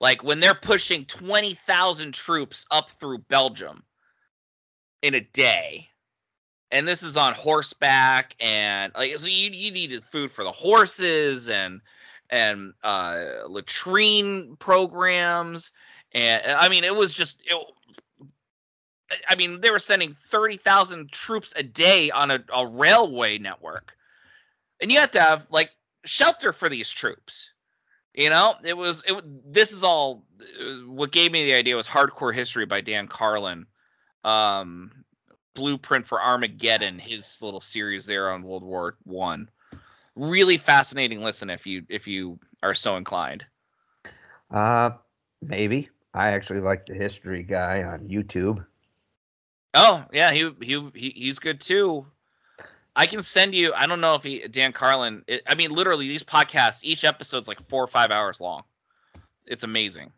[0.00, 3.82] Like when they're pushing 20,000 troops up through Belgium
[5.02, 5.88] in a day.
[6.72, 11.48] And this is on horseback and like so you you needed food for the horses
[11.48, 11.80] and
[12.28, 15.70] and uh latrine programs
[16.12, 17.64] and I mean it was just it,
[19.28, 23.96] I mean they were sending 30,000 troops a day on a, a railway network.
[24.80, 25.70] And you have to have like
[26.04, 27.52] shelter for these troops.
[28.14, 29.22] You know, it was it.
[29.52, 30.24] This is all.
[30.40, 33.66] uh, What gave me the idea was Hardcore History by Dan Carlin,
[34.24, 35.04] um,
[35.54, 39.48] Blueprint for Armageddon, his little series there on World War One.
[40.16, 43.44] Really fascinating listen if you if you are so inclined.
[44.50, 44.90] Uh,
[45.42, 45.88] maybe.
[46.14, 48.64] I actually like the history guy on YouTube.
[49.76, 52.06] Oh yeah, he he, he he's good too.
[52.96, 53.74] I can send you.
[53.74, 55.22] I don't know if he Dan Carlin.
[55.26, 58.62] It, I mean, literally, these podcasts, each episode's like four or five hours long.
[59.44, 60.10] It's amazing,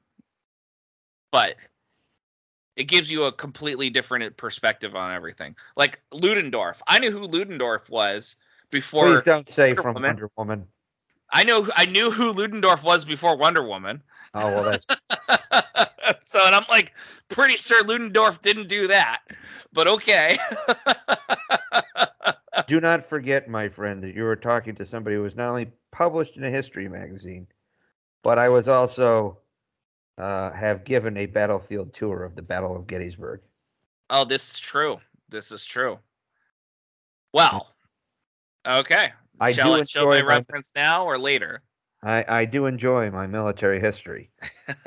[1.33, 1.57] but
[2.77, 5.57] it gives you a completely different perspective on everything.
[5.77, 8.37] Like Ludendorff, I knew who Ludendorff was
[8.71, 9.07] before.
[9.07, 10.09] Please don't say Wonder from Woman.
[10.11, 10.68] Wonder Woman.
[11.33, 14.05] I know I knew who Ludendorff was before Wonder Woman.
[14.35, 15.90] Oh well, that's
[16.23, 16.92] so, and I'm like
[17.29, 19.21] pretty sure Ludendorff didn't do that,
[19.73, 20.38] but okay.
[22.68, 25.71] do not forget, my friend, that you were talking to somebody who was not only
[25.92, 27.47] published in a history magazine,
[28.23, 29.38] but I was also
[30.18, 33.40] uh, have given a battlefield tour of the Battle of Gettysburg.
[34.11, 34.99] Oh, this is true.
[35.29, 35.99] This is true.
[37.33, 37.68] Well,
[38.66, 39.12] okay.
[39.40, 41.62] I Shall I show my my- reference now or later?
[42.02, 44.30] I, I do enjoy my military history.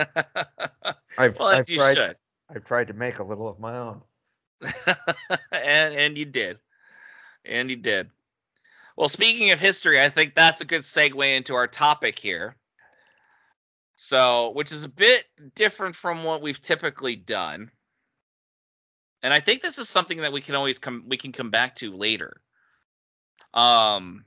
[1.17, 2.15] I've, well, I've you tried should.
[2.50, 4.02] I've tried to make a little of my own.
[5.52, 6.60] and and you did.
[7.45, 8.10] And you did.
[8.95, 12.56] Well, speaking of history, I think that's a good segue into our topic here.
[13.95, 17.71] So, which is a bit different from what we've typically done.
[19.24, 21.76] And I think this is something that we can always come we can come back
[21.78, 22.41] to later.
[23.54, 24.26] Um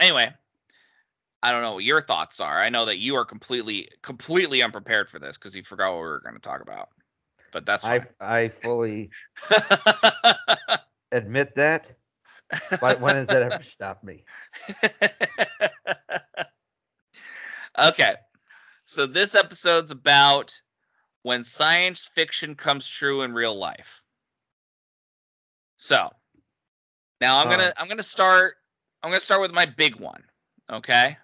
[0.00, 0.32] anyway,
[1.42, 2.60] I don't know what your thoughts are.
[2.60, 6.08] I know that you are completely completely unprepared for this because you forgot what we
[6.08, 6.88] were going to talk about.
[7.52, 8.06] But that's I fine.
[8.20, 9.10] I fully
[11.12, 11.96] admit that.
[12.80, 14.24] But when has that ever stopped me?
[17.78, 18.14] okay.
[18.84, 20.60] So this episode's about
[21.22, 24.02] when science fiction comes true in real life.
[25.76, 26.10] So
[27.20, 28.56] now I'm gonna I'm gonna start
[29.02, 30.22] I'm gonna start with my big one.
[30.70, 31.16] Okay.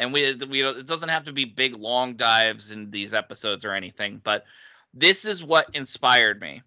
[0.00, 3.74] And we we it doesn't have to be big long dives in these episodes or
[3.74, 4.46] anything, but
[4.94, 6.62] this is what inspired me.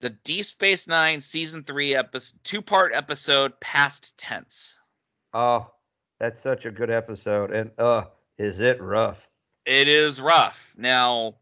[0.00, 4.78] The Deep Space Nine season three episode two part episode past tense.
[5.32, 5.68] Oh,
[6.20, 7.50] that's such a good episode.
[7.50, 8.04] And uh,
[8.38, 9.18] is it rough?
[9.66, 10.72] It is rough.
[10.76, 11.34] Now,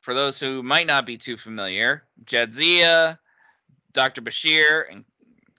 [0.00, 3.18] for those who might not be too familiar, Jadzia,
[3.92, 4.22] Dr.
[4.22, 5.04] Bashir, and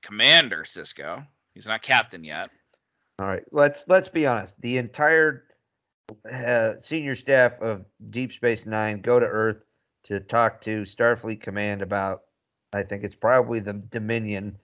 [0.01, 1.23] Commander Sisko.
[1.53, 2.49] He's not captain yet.
[3.19, 4.53] All right, let's let's be honest.
[4.60, 5.43] The entire
[6.32, 9.58] uh, senior staff of Deep Space Nine go to Earth
[10.06, 12.21] to talk to Starfleet Command about.
[12.73, 14.58] I think it's probably the Dominion.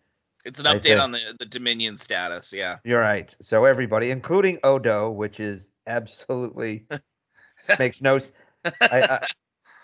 [0.45, 2.51] It's an update on the, the Dominion status.
[2.51, 2.77] Yeah.
[2.83, 3.33] You're right.
[3.41, 6.85] So everybody, including Odo, which is absolutely
[7.79, 8.19] makes no.
[8.65, 9.27] I, I,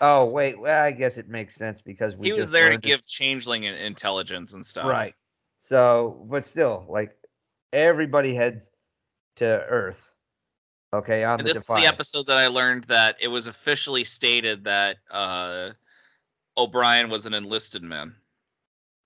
[0.00, 3.06] oh wait, well I guess it makes sense because we he was there to give
[3.06, 4.86] changeling intelligence and stuff.
[4.86, 5.14] Right.
[5.62, 7.16] So, but still, like
[7.72, 8.70] everybody heads
[9.36, 10.14] to Earth.
[10.92, 14.04] Okay, on And the this is the episode that I learned that it was officially
[14.04, 15.70] stated that uh,
[16.56, 18.14] O'Brien was an enlisted man.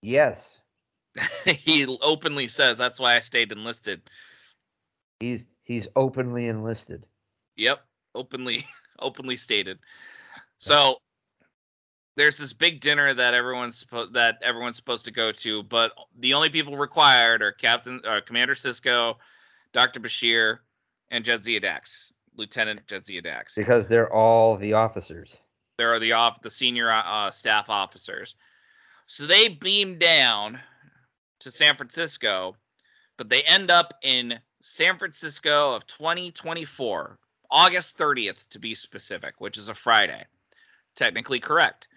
[0.01, 0.41] Yes,
[1.45, 4.03] he openly says that's why I stayed enlisted.
[5.21, 7.05] he's he's openly enlisted.
[7.57, 8.65] Yep, openly
[8.99, 9.79] openly stated.
[10.59, 10.97] So
[12.17, 16.35] there's this big dinner that everyone's supposed that everyone's supposed to go to, but the
[16.35, 19.17] only people required are Captain uh, Commander Sisko,
[19.73, 20.01] Dr.
[20.01, 20.59] Bashir,
[21.11, 23.55] and Jadzia Dax, Lieutenant Jadzia Dax.
[23.55, 25.37] because they're all the officers.
[25.77, 28.37] There are the off the senior uh, staff officers.
[29.07, 30.59] So they beam down
[31.41, 32.57] to San Francisco,
[33.17, 37.19] but they end up in San Francisco of 2024,
[37.51, 40.25] August 30th to be specific, which is a Friday.
[40.95, 41.89] Technically correct.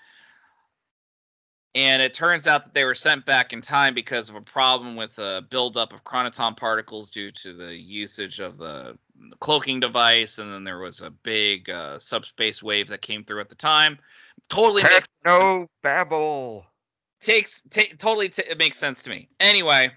[1.77, 4.95] And it turns out that they were sent back in time because of a problem
[4.95, 8.97] with a buildup of chronoton particles due to the usage of the
[9.41, 10.39] cloaking device.
[10.39, 13.99] And then there was a big uh, subspace wave that came through at the time.
[14.49, 16.65] Totally makes no babble.
[17.21, 19.29] takes ta- totally t- it makes sense to me.
[19.39, 19.91] Anyway,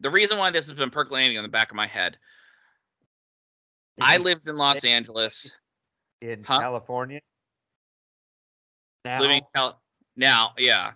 [0.00, 2.16] the reason why this has been percolating in the back of my head,
[4.00, 5.54] I lived in Los Angeles,
[6.22, 6.60] in Huh?
[6.60, 7.20] California.
[9.04, 9.83] Now, living in Cal-
[10.16, 10.92] now, yeah,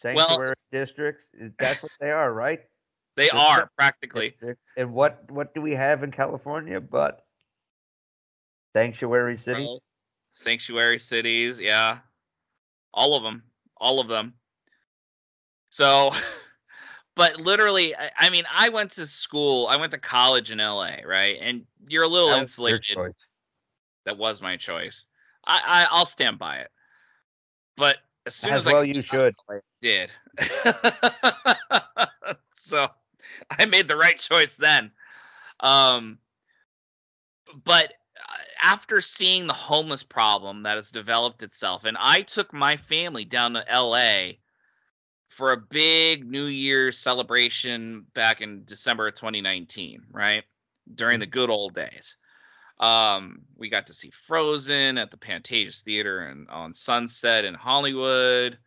[0.00, 1.26] sanctuary districts,
[1.58, 2.60] that's what they are, right?
[3.16, 4.30] they are practically.
[4.30, 4.62] Districts.
[4.76, 7.24] And what what do we have in California but
[8.72, 9.66] sanctuary cities?
[9.66, 9.82] Well,
[10.30, 11.98] sanctuary cities, yeah,
[12.94, 13.42] all of them,
[13.76, 14.34] all of them.
[15.70, 16.12] So,
[17.16, 20.96] but literally, I, I mean, I went to school, I went to college in LA,
[21.04, 21.36] right?
[21.40, 23.14] And you're a little That insulated.
[24.06, 25.06] that was my choice.
[25.46, 26.70] I, I I'll stand by it.
[27.76, 29.34] But as soon As as, well I you should.
[29.80, 30.10] did,
[32.54, 32.88] so
[33.50, 34.90] I made the right choice then.
[35.60, 36.18] Um,
[37.64, 42.76] but uh, after seeing the homeless problem that has developed itself, and I took my
[42.76, 44.38] family down to L.A.
[45.28, 50.44] for a big New Year's celebration back in December of 2019, right
[50.94, 52.16] during the good old days.
[52.80, 58.58] Um, we got to see Frozen at the Pantages Theater and on Sunset in Hollywood.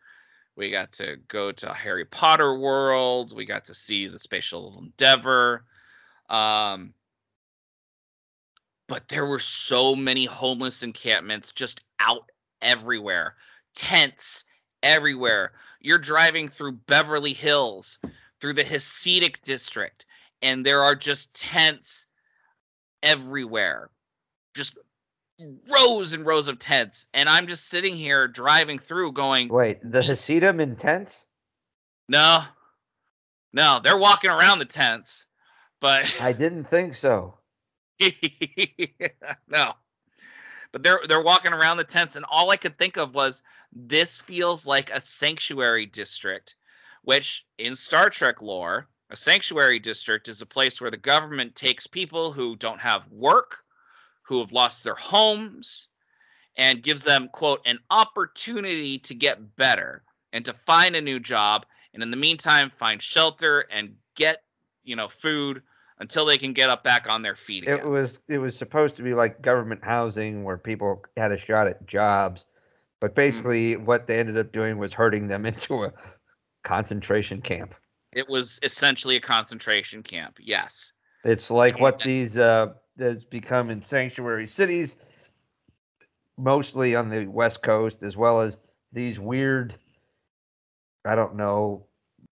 [0.56, 3.34] We got to go to Harry Potter World.
[3.36, 5.64] We got to see the Space Shuttle Endeavour.
[6.30, 6.94] Um,
[8.86, 12.30] but there were so many homeless encampments just out
[12.62, 13.34] everywhere,
[13.74, 14.44] tents
[14.84, 15.52] everywhere.
[15.80, 17.98] You're driving through Beverly Hills,
[18.40, 20.06] through the Hasidic district,
[20.40, 22.06] and there are just tents
[23.02, 23.90] everywhere.
[24.54, 24.78] Just
[25.70, 27.06] rows and rows of tents.
[27.14, 31.26] And I'm just sitting here driving through going, Wait, the Hasidim in tents?
[32.08, 32.42] no,
[33.52, 35.26] no, they're walking around the tents,
[35.80, 37.34] but I didn't think so.
[39.48, 39.72] no.
[40.72, 43.42] But they're they're walking around the tents, and all I could think of was
[43.72, 46.56] this feels like a sanctuary district,
[47.02, 51.86] which in Star Trek lore, a sanctuary district is a place where the government takes
[51.86, 53.63] people who don't have work,
[54.24, 55.88] who have lost their homes,
[56.56, 60.02] and gives them quote an opportunity to get better
[60.32, 64.42] and to find a new job, and in the meantime find shelter and get
[64.82, 65.62] you know food
[65.98, 67.78] until they can get up back on their feet again.
[67.78, 71.66] It was it was supposed to be like government housing where people had a shot
[71.66, 72.44] at jobs,
[73.00, 73.14] but Mm.
[73.14, 75.92] basically what they ended up doing was hurting them into a
[76.64, 77.74] concentration camp.
[78.12, 80.38] It was essentially a concentration camp.
[80.40, 80.92] Yes.
[81.24, 84.96] It's like what these uh has become in sanctuary cities,
[86.36, 88.56] mostly on the west coast, as well as
[88.92, 89.74] these weird,
[91.04, 91.86] I don't know,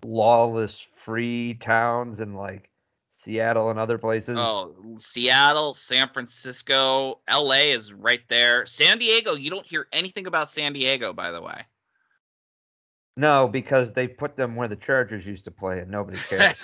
[0.05, 2.71] lawless free towns and like
[3.17, 4.37] Seattle and other places.
[4.39, 8.67] Oh, Seattle, San Francisco, LA is right there.
[8.67, 11.65] San Diego, you don't hear anything about San Diego, by the way.
[13.17, 16.55] No, because they put them where the Chargers used to play, and nobody cares.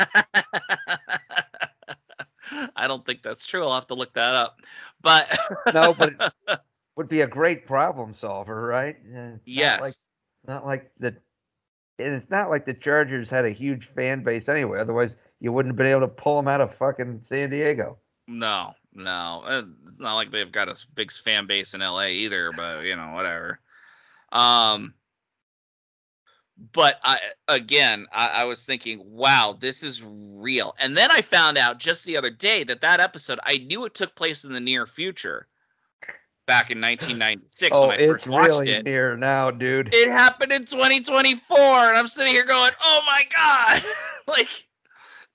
[2.89, 3.65] I don't think that's true.
[3.65, 4.63] I'll have to look that up.
[5.03, 5.39] But
[5.75, 6.15] no, but
[6.49, 6.61] it
[6.97, 8.97] would be a great problem solver, right?
[9.05, 10.11] It's yes.
[10.47, 11.09] Not like, not like the,
[12.03, 14.81] and it's not like the Chargers had a huge fan base anyway.
[14.81, 17.99] Otherwise, you wouldn't have been able to pull them out of fucking San Diego.
[18.27, 19.67] No, no.
[19.87, 23.13] It's not like they've got a big fan base in LA either, but you know,
[23.13, 23.61] whatever.
[24.33, 24.95] Um
[26.73, 30.75] but I again, I, I was thinking, wow, this is real.
[30.79, 33.95] And then I found out just the other day that that episode, I knew it
[33.95, 35.47] took place in the near future,
[36.49, 38.85] back in 1996 oh, when I first watched really it.
[38.85, 39.95] near now, dude.
[39.95, 43.85] It happened in 2024, and I'm sitting here going, "Oh my god!"
[44.27, 44.49] like,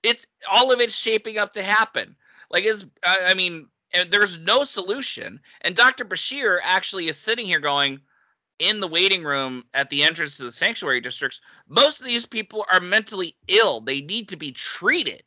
[0.02, 2.14] it's all of it's shaping up to happen.
[2.50, 3.68] Like, is I, I mean,
[4.10, 5.40] there's no solution.
[5.62, 6.04] And Dr.
[6.04, 8.00] Bashir actually is sitting here going,
[8.58, 11.40] in the waiting room at the entrance to the sanctuary districts.
[11.68, 13.80] Most of these people are mentally ill.
[13.80, 15.24] They need to be treated,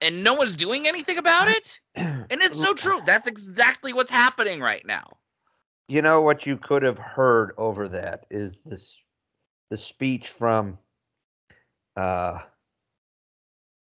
[0.00, 1.80] and no one's doing anything about it.
[2.28, 3.00] And it's so true.
[3.06, 5.16] That's exactly what's happening right now.
[5.86, 8.96] You know what you could have heard over that is this
[9.70, 10.76] the speech from
[11.96, 12.40] uh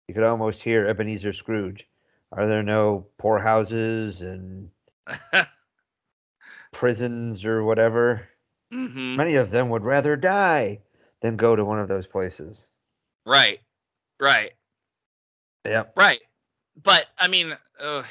[0.09, 1.87] you could almost hear Ebenezer Scrooge.
[2.33, 4.71] Are there no poorhouses and
[6.73, 8.29] prisons or whatever?
[8.71, 10.81] hmm Many of them would rather die
[11.21, 12.67] than go to one of those places.
[13.25, 13.61] Right.
[14.19, 14.53] Right.
[15.65, 15.93] Yep.
[15.97, 16.21] Right.
[16.83, 18.03] But I mean, uh,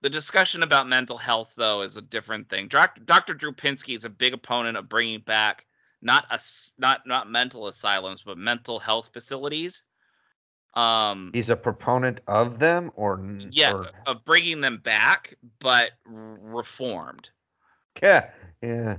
[0.00, 2.68] the discussion about mental health though is a different thing.
[2.68, 3.34] Doc- Dr.
[3.34, 5.66] Drew Pinsky is a big opponent of bringing back
[6.02, 9.84] not us not not mental asylums but mental health facilities.
[10.74, 17.30] Um He's a proponent of them or yeah, or- of bringing them back but reformed.
[18.02, 18.30] yeah.
[18.62, 18.98] Yeah.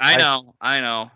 [0.00, 1.10] I I- know, I know.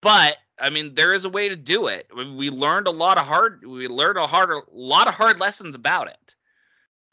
[0.00, 2.08] But I mean, there is a way to do it.
[2.16, 3.64] We- We learned a lot of hard.
[3.66, 6.34] We learned a hard, a lot of hard lessons about it.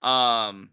[0.07, 0.71] Um,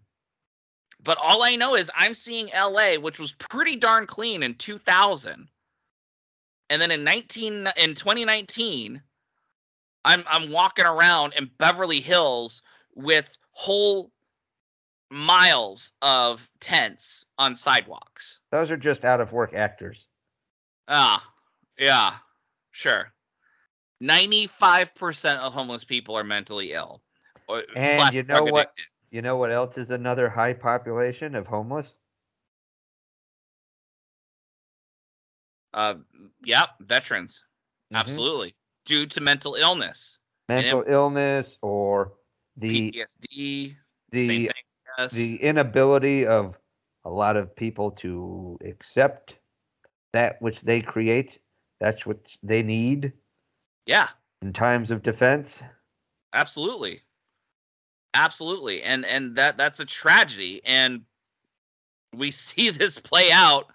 [1.00, 5.48] but all I know is I'm seeing LA, which was pretty darn clean in 2000,
[6.70, 9.02] and then in 19 in 2019,
[10.04, 12.62] I'm I'm walking around in Beverly Hills
[12.94, 14.12] with whole
[15.10, 18.40] miles of tents on sidewalks.
[18.50, 20.06] Those are just out of work actors.
[20.88, 21.22] Ah,
[21.78, 22.16] yeah,
[22.70, 23.12] sure.
[24.00, 27.02] Ninety-five percent of homeless people are mentally ill,
[27.48, 28.68] or And slash you know what?
[28.68, 28.84] addicted.
[29.10, 31.96] You know what else is another high population of homeless?
[35.74, 35.94] Uh,
[36.44, 37.44] yep, veterans,
[37.92, 37.98] Mhm.
[37.98, 38.54] absolutely,
[38.88, 40.18] due to mental illness,
[40.48, 42.14] Mental illness or
[42.56, 43.76] the PTSD.
[44.10, 44.48] the thing.
[44.98, 45.12] Yes.
[45.12, 46.56] the inability of
[47.04, 49.36] a lot of people to accept
[50.12, 51.38] that which they create.
[51.80, 53.12] That's what they need
[53.86, 54.08] yeah,
[54.42, 55.62] in times of defense.
[56.32, 57.02] absolutely,
[58.14, 61.02] absolutely, and and that that's a tragedy, and
[62.16, 63.66] we see this play out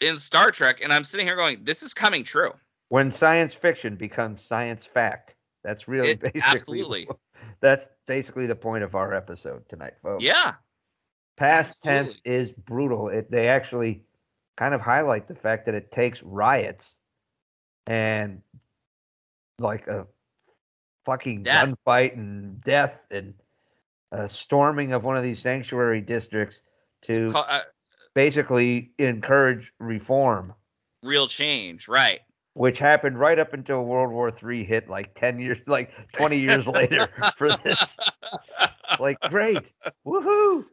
[0.00, 2.52] in Star Trek, and I'm sitting here going, "This is coming true."
[2.90, 5.36] When science fiction becomes science fact.
[5.62, 7.08] That's really It- basically absolutely.
[7.60, 10.24] that's basically the point of our episode tonight, folks.
[10.24, 10.54] Yeah,
[11.36, 13.08] Past tense is brutal.
[13.08, 14.04] It they actually
[14.56, 16.96] kind of highlight the fact that it takes riots
[17.86, 18.42] and
[19.58, 20.06] like a
[21.04, 21.74] fucking Death.
[21.86, 23.34] gunfight and death and
[24.10, 26.60] a storming of one of these sanctuary districts
[27.02, 27.60] to uh,
[28.14, 30.54] basically encourage reform,
[31.02, 32.20] real change, right?
[32.60, 36.66] Which happened right up until World War III hit, like ten years, like twenty years
[36.66, 37.08] later.
[37.38, 37.96] For this,
[39.00, 39.72] like, great,
[40.06, 40.66] woohoo!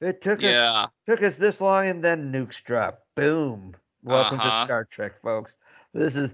[0.00, 3.00] It took us took us this long and then nukes drop.
[3.16, 3.74] Boom.
[4.04, 4.60] Welcome Uh-huh.
[4.60, 5.56] to Star Trek, folks.
[5.92, 6.30] This is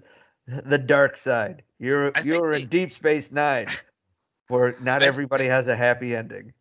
[0.46, 1.62] the dark side.
[1.78, 3.68] You're I you're in the- Deep Space Nine,
[4.48, 6.52] where not I- everybody has a happy ending.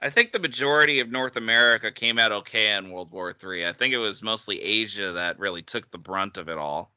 [0.00, 3.66] I think the majority of North America came out okay in World War Three.
[3.66, 6.93] I think it was mostly Asia that really took the brunt of it all.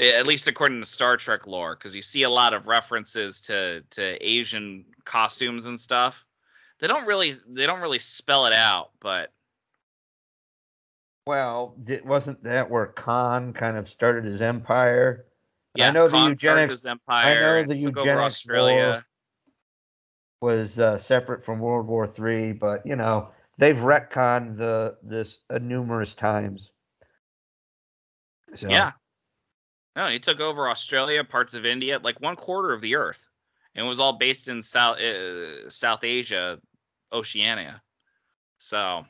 [0.00, 3.82] At least according to Star Trek lore, because you see a lot of references to
[3.90, 6.24] to Asian costumes and stuff.
[6.78, 9.30] They don't really they don't really spell it out, but
[11.26, 15.26] Well, di- wasn't that where Khan kind of started his empire?
[15.74, 19.04] yeah, I know the Khan started eugenics- his empire, know the eugenics Australia.
[20.40, 25.58] Was uh, separate from World War Three, but you know they've retconned the this uh,
[25.58, 26.70] numerous times.
[28.54, 28.92] So, Yeah.
[29.96, 33.26] No, he took over Australia, parts of India, like one quarter of the Earth,
[33.74, 36.58] and it was all based in South uh, South Asia,
[37.12, 37.82] Oceania.
[38.58, 39.04] So,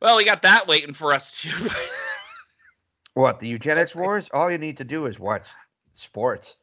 [0.00, 1.68] well, we got that waiting for us too.
[3.18, 4.28] What the eugenics wars?
[4.32, 5.42] All you need to do is watch
[5.92, 6.54] sports.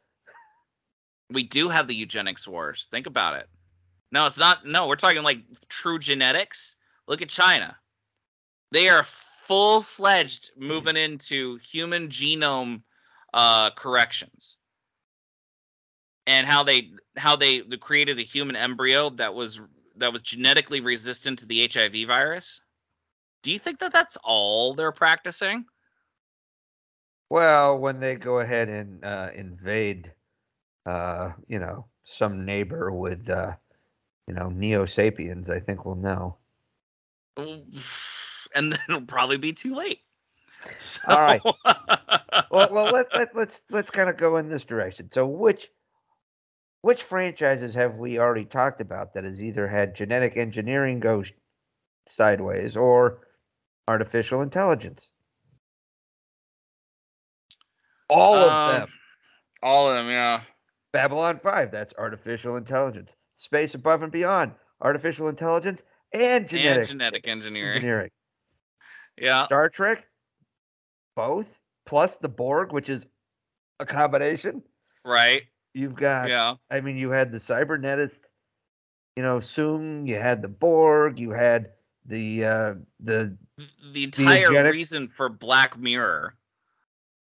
[1.30, 2.88] we do have the eugenics wars.
[2.90, 3.46] Think about it.
[4.10, 4.64] No, it's not.
[4.64, 6.76] No, we're talking like true genetics.
[7.08, 7.76] Look at China.
[8.72, 9.04] They are
[9.46, 12.82] full fledged moving into human genome
[13.32, 14.56] uh, corrections,
[16.26, 19.60] and how they how they, created a human embryo that was
[19.96, 22.60] that was genetically resistant to the HIV virus.
[23.42, 25.64] Do you think that that's all they're practicing?
[27.30, 30.12] Well, when they go ahead and uh, invade,
[30.84, 33.52] uh, you know, some neighbor with, uh,
[34.28, 36.36] you know, Neo Sapiens, I think we'll know.
[38.56, 40.00] And then it'll probably be too late.
[40.78, 41.40] So, All right.
[42.50, 45.08] well, well, let, let, let's let's kind of go in this direction.
[45.14, 45.68] So, which
[46.80, 51.22] which franchises have we already talked about that has either had genetic engineering go
[52.08, 53.28] sideways or
[53.86, 55.06] artificial intelligence?
[58.08, 58.88] All of Um, them.
[59.62, 60.40] All of them, yeah.
[60.92, 63.14] Babylon 5, that's artificial intelligence.
[63.36, 65.82] Space Above and Beyond, artificial intelligence
[66.12, 67.76] and genetic and genetic engineering.
[67.76, 68.10] engineering.
[69.18, 69.46] Yeah.
[69.46, 70.06] Star Trek,
[71.14, 71.46] both,
[71.86, 73.04] plus the Borg, which is
[73.80, 74.62] a combination.
[75.04, 75.42] Right.
[75.74, 76.56] You've got, Yeah.
[76.70, 78.20] I mean, you had the cybernetist,
[79.16, 81.72] you know, Soong, you had the Borg, you had
[82.04, 83.36] the, uh, the,
[83.92, 86.34] The entire reason for Black Mirror,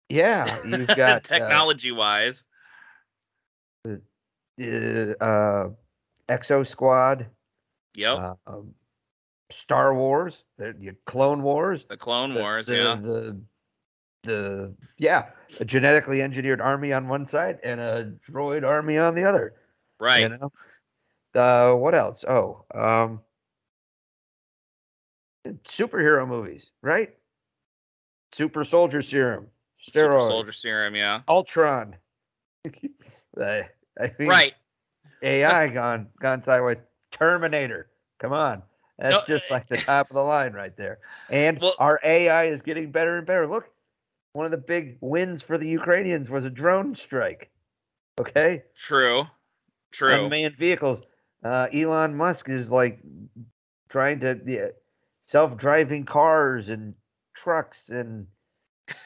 [0.09, 2.43] yeah, you've got uh, technology wise.
[3.85, 3.95] uh,
[4.59, 5.69] uh,
[6.29, 7.27] Exo Squad,
[7.95, 8.17] Yep.
[8.17, 8.73] uh, um,
[9.49, 12.95] Star Wars, the, Clone Wars, the Clone the- Wars, the, yeah.
[12.95, 13.39] The
[14.23, 15.29] the yeah,
[15.59, 19.53] a genetically engineered army on one side and a droid army on the other.
[19.99, 20.23] Right.
[20.23, 20.51] You know.
[21.33, 22.25] Uh, what else?
[22.27, 23.21] Oh, um,
[25.67, 27.13] superhero movies, right?
[28.35, 29.47] Super Soldier Serum,
[29.79, 31.21] Super Soldier Serum, yeah.
[31.27, 31.95] Ultron.
[33.39, 33.69] I,
[33.99, 34.55] I mean, Right.
[35.21, 36.79] AI gone gone sideways.
[37.11, 37.87] Terminator.
[38.19, 38.61] Come on.
[38.99, 40.99] That's No, just like the top of the line right there.
[41.29, 43.47] And Well- our AI is getting better and better.
[43.47, 43.69] Look,
[44.33, 47.49] one of the big wins for the Ukrainians was a drone strike.
[48.19, 48.63] Okay?
[48.75, 49.23] True.
[49.91, 50.25] True.
[50.25, 51.01] Unmanned vehicles.
[51.43, 52.99] Uh, Elon Musk is like
[53.89, 54.67] trying to yeah,
[55.27, 56.93] self-driving cars and
[57.35, 58.27] trucks and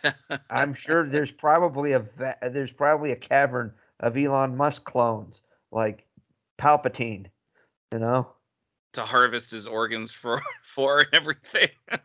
[0.49, 6.05] I'm sure there's probably a va- there's probably a cavern of Elon Musk clones like
[6.59, 7.27] Palpatine,
[7.91, 8.29] you know?
[8.93, 11.69] To harvest his organs for for and everything.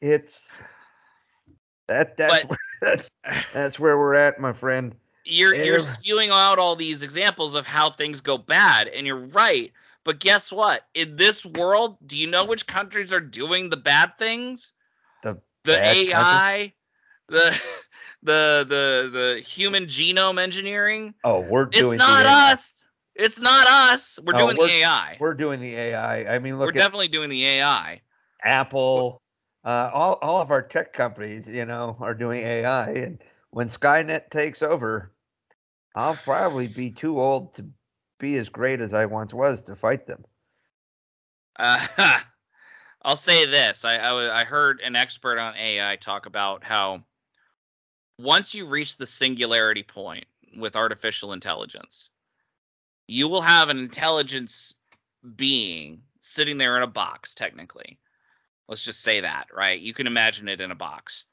[0.00, 0.48] It's
[1.86, 3.10] that that's But- where, that's
[3.54, 4.94] that's where we're at, my friend.
[5.24, 9.72] you're you're spewing out all these examples of how things go bad and you're right
[10.04, 14.18] but guess what in this world do you know which countries are doing the bad
[14.18, 14.72] things
[15.22, 16.12] The the bad countries?
[16.12, 16.72] ai
[17.28, 17.60] the
[18.24, 22.52] the the the human genome engineering Oh, we're it's doing not the AI.
[22.52, 22.81] us
[23.14, 26.34] it's not us we're No, doing we're- the ai We're doing the AI.
[26.34, 26.66] I mean, look.
[26.66, 28.00] we're definitely doing the ai
[28.44, 29.20] Apple.
[29.64, 32.90] Uh, all all of our tech companies, you know, are doing AI.
[32.90, 33.18] And
[33.50, 35.12] when Skynet takes over,
[35.94, 37.64] I'll probably be too old to
[38.18, 40.24] be as great as I once was to fight them.
[41.56, 41.86] Uh,
[43.02, 47.04] I'll say this: I, I I heard an expert on AI talk about how
[48.18, 50.24] once you reach the singularity point
[50.56, 52.10] with artificial intelligence,
[53.12, 54.74] you will have an intelligence
[55.36, 57.34] being sitting there in a box.
[57.34, 57.98] Technically,
[58.68, 59.78] let's just say that, right?
[59.78, 61.26] You can imagine it in a box.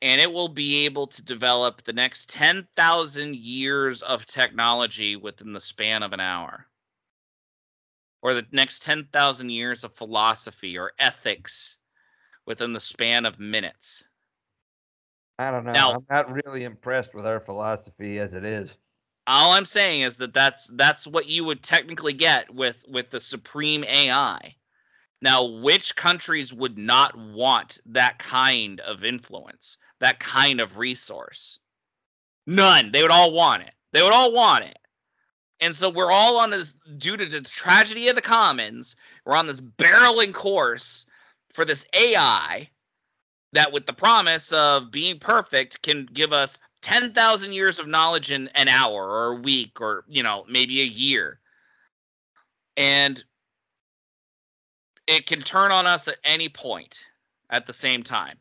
[0.00, 5.60] And it will be able to develop the next 10,000 years of technology within the
[5.60, 6.66] span of an hour
[8.22, 11.76] or the next 10,000 years of philosophy or ethics
[12.46, 14.08] within the span of minutes.
[15.38, 15.72] I don't know.
[15.72, 18.70] Now- I'm not really impressed with our philosophy as it is.
[19.30, 23.20] All I'm saying is that that's that's what you would technically get with with the
[23.20, 24.56] supreme AI.
[25.22, 31.60] Now, which countries would not want that kind of influence, that kind of resource?
[32.48, 32.90] None.
[32.90, 33.70] They would all want it.
[33.92, 34.78] They would all want it.
[35.60, 39.46] And so we're all on this, due to the tragedy of the commons, we're on
[39.46, 41.06] this barreling course
[41.52, 42.68] for this AI
[43.52, 48.48] that, with the promise of being perfect, can give us 10,000 years of knowledge in
[48.48, 51.40] an hour or a week or, you know, maybe a year.
[52.76, 53.22] And
[55.06, 57.06] it can turn on us at any point
[57.50, 58.38] at the same time.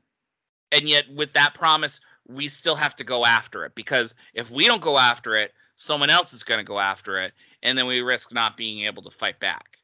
[0.71, 4.67] And yet, with that promise, we still have to go after it because if we
[4.67, 7.33] don't go after it, someone else is going to go after it.
[7.63, 9.77] And then we risk not being able to fight back.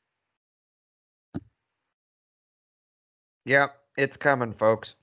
[3.46, 4.96] Yeah, it's coming, folks.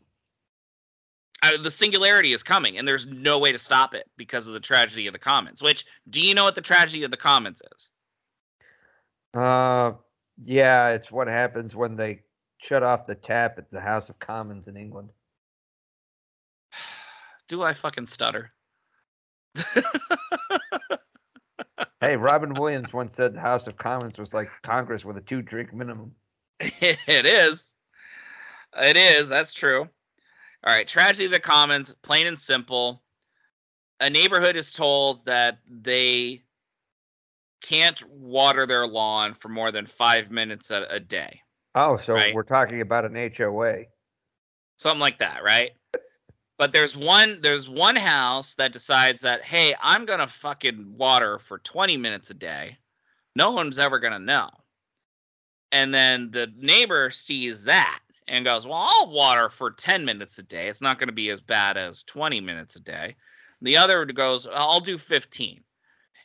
[1.42, 4.60] Uh, the singularity is coming, and there's no way to stop it because of the
[4.60, 5.60] tragedy of the commons.
[5.60, 7.90] Which, do you know what the tragedy of the commons is?
[9.34, 9.92] Uh,
[10.44, 12.20] yeah, it's what happens when they
[12.58, 15.08] shut off the tap at the House of Commons in England.
[17.48, 18.52] Do I fucking stutter?
[22.00, 25.42] hey, Robin Williams once said the House of Commons was like Congress with a two
[25.42, 26.12] drink minimum.
[26.60, 27.74] it is.
[28.76, 29.28] It is.
[29.28, 29.88] That's true.
[30.64, 30.86] All right.
[30.86, 33.02] Tragedy of the Commons, plain and simple.
[34.00, 36.42] A neighborhood is told that they
[37.60, 41.40] can't water their lawn for more than five minutes a, a day.
[41.74, 42.34] Oh, so Right.
[42.34, 43.84] we're talking about an HOA.
[44.76, 45.70] something like that, right?
[46.58, 51.58] But there's one there's one house that decides that hey, I'm gonna fucking water for
[51.58, 52.78] 20 minutes a day.
[53.34, 54.50] No one's ever gonna know.
[55.70, 60.42] And then the neighbor sees that and goes, Well, I'll water for 10 minutes a
[60.42, 60.68] day.
[60.68, 63.16] It's not gonna be as bad as 20 minutes a day.
[63.62, 65.62] The other goes, I'll do 15.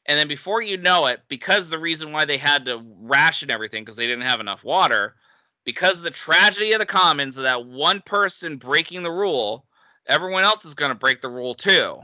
[0.07, 3.83] And then before you know it, because the reason why they had to ration everything
[3.83, 5.15] because they didn't have enough water,
[5.65, 9.65] because of the tragedy of the commons of that one person breaking the rule,
[10.07, 11.99] everyone else is going to break the rule too.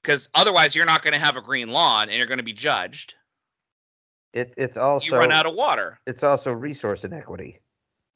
[0.00, 2.52] Because otherwise, you're not going to have a green lawn and you're going to be
[2.52, 3.14] judged.
[4.32, 5.98] It, it's also you run out of water.
[6.06, 7.60] it's also resource inequity.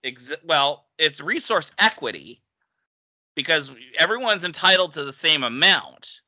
[0.05, 2.42] Ex- well, it's resource equity
[3.34, 6.22] because everyone's entitled to the same amount,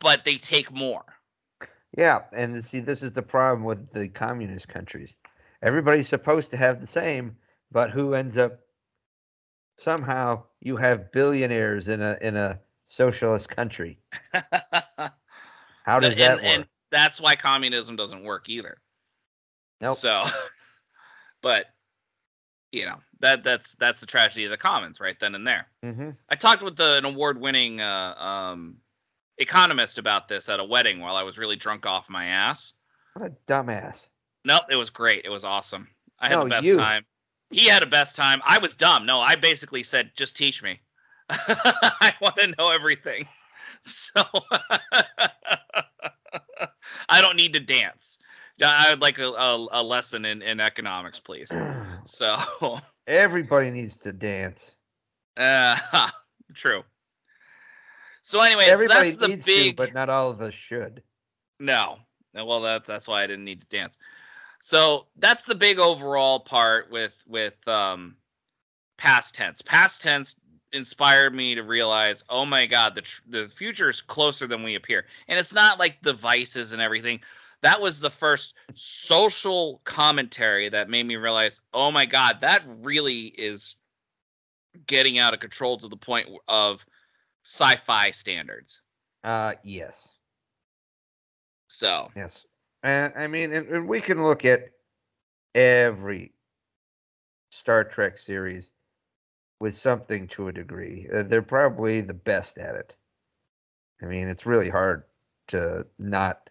[0.00, 1.04] but they take more.
[1.96, 5.14] Yeah, and see, this is the problem with the communist countries.
[5.62, 7.36] Everybody's supposed to have the same,
[7.70, 8.60] but who ends up?
[9.76, 13.98] Somehow, you have billionaires in a in a socialist country.
[15.84, 16.44] How does and, that work?
[16.44, 18.78] and that's why communism doesn't work either.
[19.80, 19.96] Nope.
[19.96, 20.24] So,
[21.42, 21.71] but
[22.72, 25.66] you know that that's that's the tragedy of the commons right then and there.
[25.82, 28.78] hmm I talked with the, an award-winning uh, um,
[29.38, 32.74] economist about this at a wedding while I was really drunk off my ass.
[33.14, 34.06] What a dumbass!
[34.44, 35.24] Nope, it was great.
[35.24, 35.88] It was awesome.
[36.18, 36.76] I had No, the best you.
[36.76, 37.04] time.
[37.50, 38.40] He had a best time.
[38.44, 39.04] I was dumb.
[39.04, 40.80] No, I basically said, "Just teach me."
[41.30, 43.28] I want to know everything.
[43.84, 44.22] So
[47.08, 48.18] I don't need to dance.
[48.62, 51.50] I would like a, a, a lesson in, in economics, please.
[52.04, 52.36] So,
[53.06, 54.72] Everybody needs to dance.
[55.36, 55.76] uh,
[56.54, 56.82] true.
[58.22, 59.76] So, anyways, Everybody that's the needs big.
[59.76, 61.02] to, but not all of us should.
[61.60, 61.98] No.
[62.34, 63.98] Well, that that's why I didn't need to dance.
[64.60, 68.16] So that's the big overall part with with um
[68.96, 69.60] past tense.
[69.62, 70.36] Past tense
[70.72, 74.74] inspired me to realize, oh my god, the tr- the future is closer than we
[74.76, 75.04] appear.
[75.28, 77.20] And it's not like devices and everything.
[77.62, 83.26] That was the first social commentary that made me realize, oh my god, that really
[83.26, 83.76] is
[84.86, 86.84] getting out of control to the point of
[87.44, 88.80] sci-fi standards.
[89.24, 90.08] Uh, yes,
[91.68, 92.44] So, yes.
[92.82, 94.70] And I mean, and, and we can look at
[95.54, 96.32] every
[97.50, 98.70] Star Trek series
[99.60, 101.08] with something to a degree.
[101.12, 102.96] Uh, they're probably the best at it.
[104.02, 105.04] I mean, it's really hard
[105.48, 106.50] to not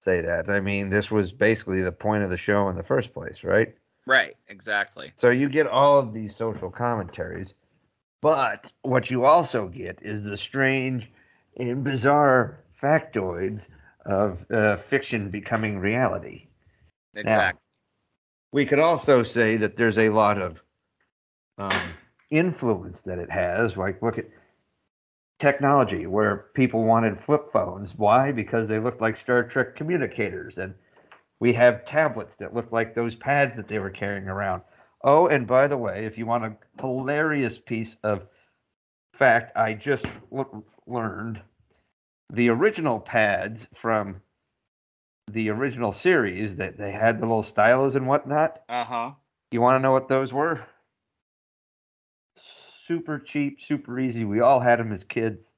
[0.00, 0.48] say that.
[0.48, 3.74] I mean, this was basically the point of the show in the first place, right?
[4.06, 5.12] right, exactly.
[5.16, 7.54] So you get all of these social commentaries,
[8.20, 11.10] but what you also get is the strange
[11.56, 13.66] and bizarre factoids
[14.06, 16.46] of uh, fiction becoming reality.
[17.14, 17.60] Exactly.
[18.52, 20.60] We could also say that there's a lot of
[21.58, 21.94] um,
[22.30, 23.76] influence that it has.
[23.76, 24.26] Like, look at
[25.40, 27.92] technology, where people wanted flip phones.
[27.96, 28.30] Why?
[28.30, 30.58] Because they looked like Star Trek communicators.
[30.58, 30.74] And
[31.40, 34.62] we have tablets that look like those pads that they were carrying around.
[35.02, 38.22] Oh, and by the way, if you want a hilarious piece of
[39.14, 41.40] fact, I just l- learned
[42.32, 44.20] the original pads from
[45.30, 48.60] the original series that they had the little stylos and whatnot.
[48.68, 49.10] Uh huh.
[49.50, 50.60] You want to know what those were?
[52.90, 54.24] Super cheap, super easy.
[54.24, 55.52] We all had them as kids.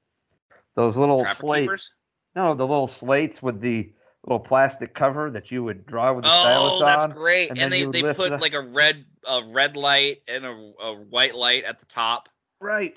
[0.75, 1.63] Those little Trapper slates.
[1.63, 1.91] keepers.
[2.37, 3.91] No, the little slates with the
[4.27, 6.83] little plastic cover that you would draw with the Oh, stylus on.
[6.83, 7.49] Oh, that's great.
[7.49, 11.35] and And, they, they put like a red a red light and a, a white
[11.35, 12.29] light at the top.
[12.61, 12.95] Right.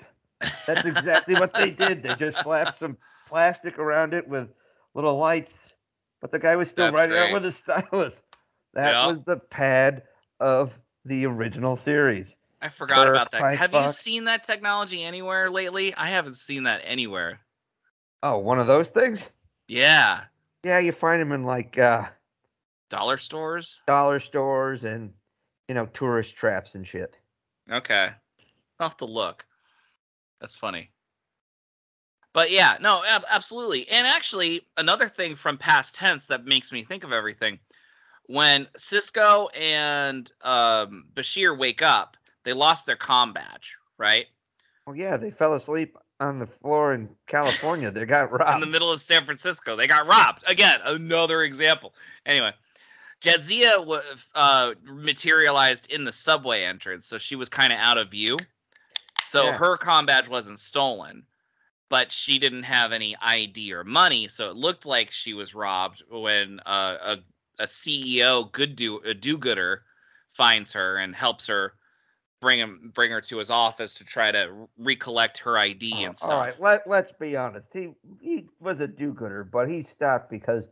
[0.66, 2.02] That's exactly what they did.
[2.02, 2.98] They just slapped some
[3.30, 4.50] plastic around it with
[4.92, 5.58] little lights,
[6.20, 8.22] but the guy was still That's writing out with a stylus.
[8.74, 9.06] That Yeah.
[9.06, 10.02] was the pad
[10.40, 10.74] of
[11.06, 12.34] the original series.
[12.60, 13.54] I forgot Or about that.
[13.56, 15.94] Have you seen that technology anywhere lately?
[15.94, 17.40] I haven't seen that anywhere.
[18.22, 19.28] Oh, one of those things?
[19.68, 20.24] Yeah.
[20.64, 22.06] Yeah, you find them in like uh,
[22.88, 23.80] Dollar stores?
[23.86, 25.12] dollar stores and
[25.68, 27.14] you know tourist traps and shit.
[27.70, 28.10] Okay.
[28.80, 29.44] I'll have to look.
[30.40, 30.90] That's funny.
[32.32, 33.88] But yeah, no, ab- absolutely.
[33.88, 37.58] And actually, another thing from past tense that makes me think of everything
[38.26, 44.26] when Sisko and um, Bashir wake up, they lost their com badge, right?
[44.86, 47.90] Well, yeah, they fell asleep on the floor in California.
[47.90, 48.54] They got robbed.
[48.54, 49.74] in the middle of San Francisco.
[49.74, 50.44] They got robbed.
[50.46, 51.92] Again, another example.
[52.24, 52.52] Anyway,
[53.20, 54.00] Jadzia
[54.36, 58.36] uh, materialized in the subway entrance, so she was kind of out of view.
[59.24, 59.58] So Yeah.
[59.58, 61.24] her com badge wasn't stolen,
[61.88, 66.04] but she didn't have any ID or money, so it looked like she was robbed
[66.08, 67.18] when uh, a
[67.58, 69.82] a CEO, good do a do-gooder,
[70.30, 71.72] finds her and helps her
[72.40, 76.16] bring him bring her to his office to try to recollect her ID Oh, and
[76.16, 76.30] stuff.
[76.30, 77.72] All right, let, let's be honest.
[77.72, 80.68] He he was a do-gooder, but he stopped because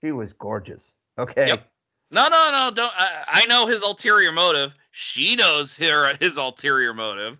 [0.00, 0.90] she was gorgeous.
[1.18, 1.48] Okay.
[1.48, 1.68] Yep.
[2.12, 2.70] No, no, no.
[2.74, 2.92] Don't.
[2.96, 4.74] I, I know his ulterior motive.
[4.90, 7.38] She knows her uh, his ulterior motive,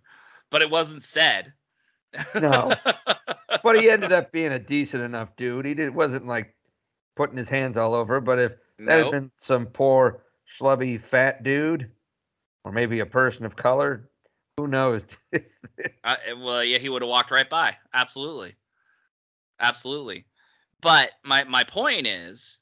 [0.51, 1.53] but it wasn't said.
[2.35, 2.73] No.
[3.63, 5.67] But he ended up being a decent enough dude.
[5.67, 6.55] He did wasn't like
[7.17, 8.21] putting his hands all over.
[8.21, 10.23] But if that had been some poor
[10.59, 11.91] schlubby fat dude,
[12.65, 14.11] or maybe a person of color,
[14.57, 15.03] who knows?
[16.05, 17.77] Uh, well, yeah, he would have walked right by.
[17.93, 18.57] Absolutely,
[19.61, 20.27] absolutely.
[20.81, 22.61] But my my point is,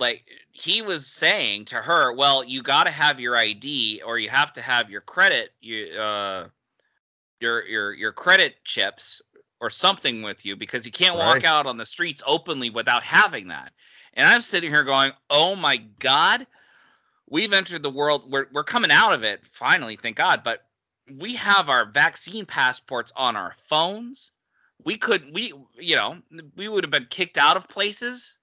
[0.00, 4.28] like he was saying to her, well, you got to have your ID or you
[4.30, 6.48] have to have your credit, you uh,
[7.40, 9.22] your your your credit chips
[9.60, 11.44] or something with you because you can't walk Right.
[11.44, 13.72] out on the streets openly without having that.
[14.14, 16.46] And I'm sitting here going, oh my god,
[17.28, 18.30] we've entered the world.
[18.30, 20.42] We're we're coming out of it finally, thank God.
[20.44, 20.60] But
[21.18, 24.30] we have our vaccine passports on our phones.
[24.84, 26.18] We could we you know
[26.56, 28.38] we would have been kicked out of places,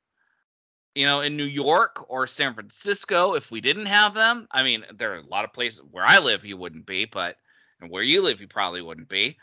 [0.95, 4.47] you know, in New York or San Francisco if we didn't have them.
[4.51, 7.37] I mean, there are a lot of places where I live you wouldn't be, but
[7.81, 9.37] and where you live you probably wouldn't be,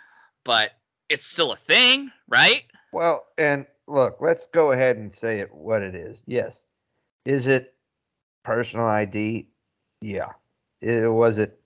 [0.44, 0.72] but
[1.08, 2.64] it's still a thing, right?
[2.92, 6.22] well, and look, let's go ahead and say it what it is.
[6.26, 6.62] Yes.
[7.24, 7.74] Is it
[8.48, 9.46] personal ID?
[10.00, 10.30] Yeah.
[10.80, 11.60] It was it.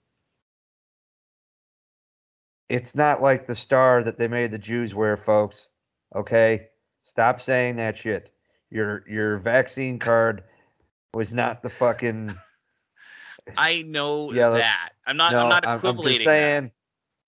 [2.69, 5.69] It's not like the star that they made the Jews wear, folks.
[6.17, 6.67] Okay?
[7.05, 8.33] Stop saying that shit.
[8.71, 10.43] Your your vaccine card
[11.15, 12.35] was not the fucking
[13.57, 14.91] I know Yeah, that.
[15.07, 15.33] I'm not.
[15.33, 16.25] no, I'm not I'm, I'm just that.
[16.25, 16.71] saying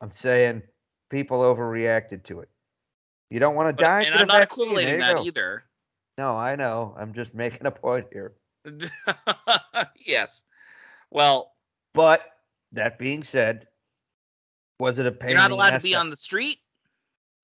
[0.00, 0.62] I'm saying
[1.11, 2.48] people overreacted to it.
[3.30, 4.02] You don't want to die.
[4.02, 5.22] and I'm not vaccine, there equivalating you that go.
[5.24, 5.64] either.
[6.18, 6.96] No, I know.
[6.98, 8.32] I'm just making a point here.
[10.06, 10.42] yes.
[11.10, 11.52] Well,
[11.92, 12.22] But
[12.72, 13.68] that being said,
[14.80, 15.30] was it a pain?
[15.30, 16.58] you're not allowed to be on the street.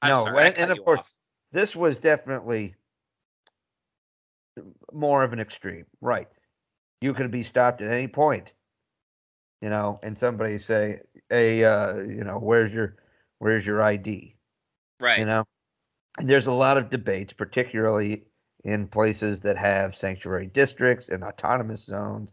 [0.03, 1.15] I'm No, sorry, and- and of course- off.
[1.53, 2.75] This was definitely
[4.93, 6.29] more of an extreme, right?
[7.01, 8.53] You could be stopped at any point,
[9.61, 12.97] you know, and somebody say, "Hey, uh, you know, where's your,
[13.39, 14.37] where's your ID?"
[15.01, 15.19] right.
[15.19, 15.45] You know,
[16.19, 18.27] and there's a lot of debates, particularly
[18.65, 22.31] in places that have sanctuary districts and autonomous zones.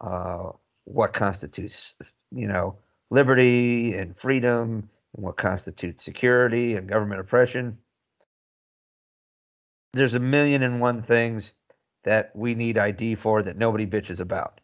[0.00, 0.50] Uh,
[0.84, 1.94] what constitutes,
[2.32, 2.76] you know,
[3.10, 7.78] liberty and freedom, and what constitutes security and government oppression.
[9.92, 11.52] There's a million and one things
[12.04, 14.60] that we need ID for that nobody bitches about.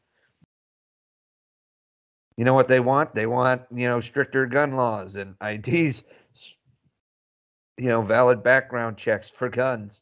[2.37, 3.15] You know what they want?
[3.15, 6.03] They want, you know, stricter gun laws and IDs
[7.79, 10.01] you know, valid background checks for guns.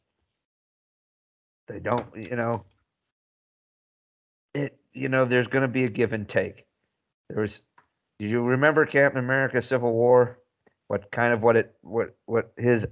[1.67, 2.63] They don't, you know,
[4.53, 6.65] it, you know, there's going to be a give and take.
[7.29, 7.59] There was,
[8.19, 10.39] do you remember Captain America Civil War?
[10.87, 12.85] What kind of what it, what, what his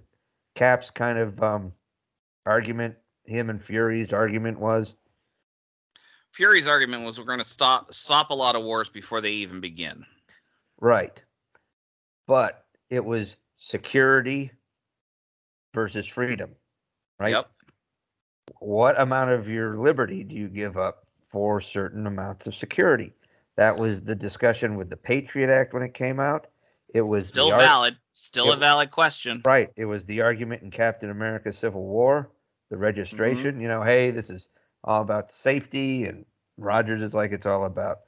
[0.55, 1.71] Cap's kind of um,
[2.45, 2.95] argument,
[3.25, 4.93] him and Fury's argument was?
[6.33, 9.61] Fury's argument was we're going to stop stop a lot of wars before they even
[9.61, 10.05] begin.
[10.81, 11.21] Right.
[12.27, 14.51] But it was security
[15.73, 16.49] versus freedom,
[17.19, 17.31] right?
[17.31, 17.49] Yep.
[18.59, 23.13] What amount of your liberty do you give up for certain amounts of security?
[23.55, 26.47] That was the discussion with the Patriot Act when it came out.
[26.93, 27.97] It was Still ar- valid.
[28.13, 29.41] Still a valid question.
[29.45, 29.69] Right.
[29.75, 32.29] It was the argument in Captain America Civil War,
[32.69, 32.83] the mm-hmm.
[32.83, 34.47] registration, you know, hey, this is
[34.83, 36.05] all about safety.
[36.05, 36.25] And
[36.57, 37.99] Rogers is like, it's all about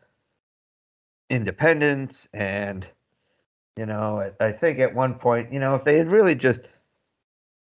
[1.30, 2.28] independence.
[2.34, 2.88] And,
[3.78, 6.62] you know, I, I think at one point, you know, if they had really just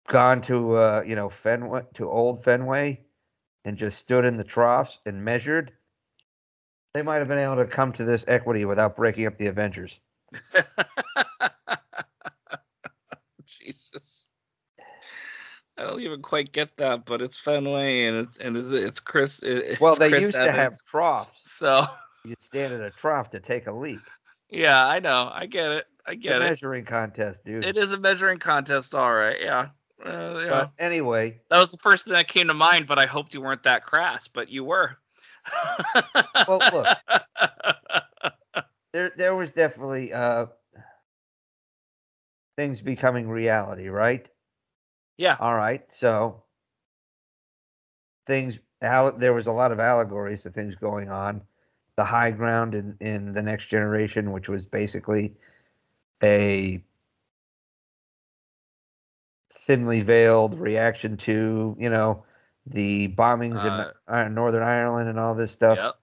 [0.08, 3.02] gone to, uh, you know, Fenway, to old Fenway
[3.66, 5.72] and just stood in the troughs and measured,
[6.93, 10.00] they might have been able to come to this equity without breaking up the Avengers.
[13.45, 14.28] Jesus.
[15.78, 19.41] I don't even quite get that, but it's Fenway and it's and it's, it's Chris.
[19.43, 21.30] It's Well, they Chris used to have troughs.
[21.43, 21.86] So
[22.26, 24.00] You stand at a trough to take a leak.
[24.50, 25.32] yeah, I know.
[25.34, 25.86] I get it.
[26.06, 26.50] I It's a get it.
[26.50, 27.64] measuring contest, dude.
[27.64, 29.38] It is a measuring contest, all right.
[29.39, 29.70] Yeah.
[30.04, 30.50] Uh, yeah.
[30.50, 33.41] But anyway, that was the first thing that came to mind, but I hoped you
[33.41, 34.97] weren't that crass, but you were.
[36.47, 36.88] well, look,
[38.93, 40.47] there there was definitely uh
[42.58, 44.28] things becoming reality, right?
[45.18, 45.38] yeah.
[45.39, 46.43] All right, so
[48.26, 48.58] things.
[48.82, 51.41] Al- there was a lot of allegories to things going on.
[51.97, 55.36] The high ground in in the next generation, which was basically
[56.24, 56.82] a
[59.70, 62.24] thinly veiled reaction to you know
[62.65, 65.78] the bombings Uh, in Northern Ireland and all this stuff.
[65.78, 65.95] Yep.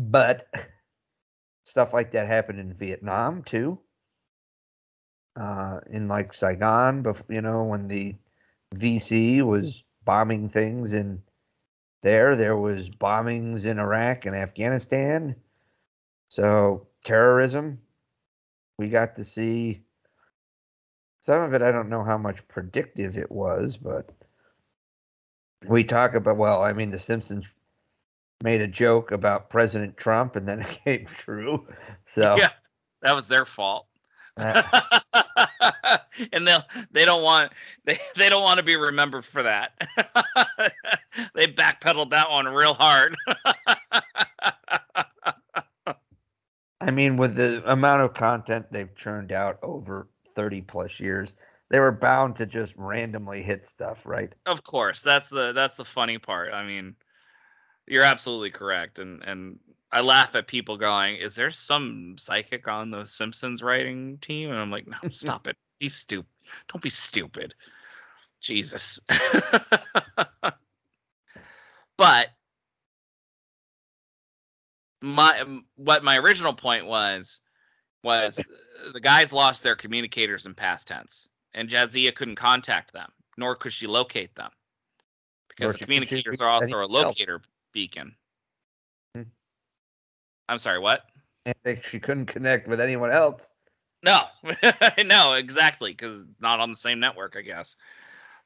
[0.00, 0.46] But
[1.64, 3.78] stuff like that happened in Vietnam too.
[5.36, 8.14] Uh, in like Saigon, bef- you know, when the
[8.74, 11.20] VC was bombing things in
[12.02, 15.36] there, there was bombings in Iraq and Afghanistan.
[16.30, 17.80] So terrorism,
[18.78, 19.83] we got to see
[21.24, 21.62] some of it.
[21.62, 24.10] I don't know how much predictive it was, but
[25.66, 26.36] we talk about.
[26.36, 27.46] Well, I mean, The Simpsons
[28.42, 31.66] made a joke about President Trump, and then it came true.
[32.06, 32.50] So Yeah.
[33.02, 33.86] That was their fault.
[34.36, 34.62] uh,
[36.32, 37.52] and they'll they don't want
[37.84, 39.72] they, they don't want to be remembered for that.
[41.34, 43.14] they backpedaled that one real hard.
[46.80, 51.34] I mean, with the amount of content they've churned out over 30 plus years,
[51.70, 54.32] they were bound to just randomly hit stuff, right?
[54.46, 56.52] of course, that's the that's the funny part.
[56.52, 56.94] I mean,
[57.86, 59.58] you're absolutely correct, and and
[59.90, 64.58] I laugh at people going, "Is there some psychic on the Simpsons writing team?" And
[64.58, 65.56] I'm like, "No, stop it.
[65.78, 66.28] Be stupid.
[66.68, 67.54] Don't be stupid.
[68.40, 69.00] Jesus."
[71.96, 72.28] but
[75.00, 77.40] my what my original point was
[78.04, 83.10] was uh, the guys lost their communicators in past tense, and Jadzia couldn't contact them,
[83.36, 84.50] nor could she locate them
[85.48, 87.04] because the communicators are also a anyone else.
[87.18, 87.40] locator
[87.72, 88.14] beacon.
[89.14, 89.22] Hmm.
[90.48, 91.06] I'm sorry, what?
[91.46, 93.48] And they, she couldn't connect with anyone else.
[94.04, 94.20] No,
[95.04, 97.76] no, exactly, because not on the same network, I guess.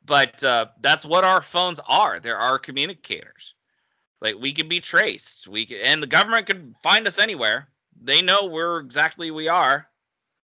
[0.05, 2.21] But uh, that's what our phones are.
[2.21, 3.55] They're our communicators.
[4.21, 5.49] Like we can be traced.
[5.49, 7.69] We can, and the government can find us anywhere.
[8.01, 9.89] They know where exactly we are.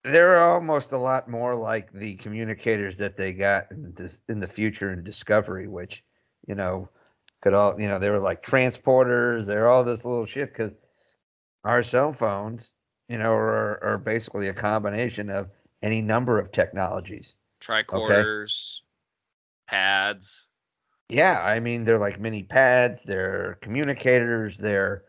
[0.04, 4.48] They're almost a lot more like the communicators that they got in, dis, in the
[4.48, 6.04] future in Discovery, which,
[6.48, 6.90] you know,
[7.42, 9.46] could all, you know, they were like transporters.
[9.46, 10.72] They're all this little shit because
[11.64, 12.72] our cell phones,
[13.10, 15.50] you know, are, are basically a combination of
[15.82, 17.34] any number of technologies.
[17.60, 18.80] Tricorders,
[19.68, 20.48] pads.
[21.10, 25.04] Yeah, I mean they're like mini pads, they're communicators, they're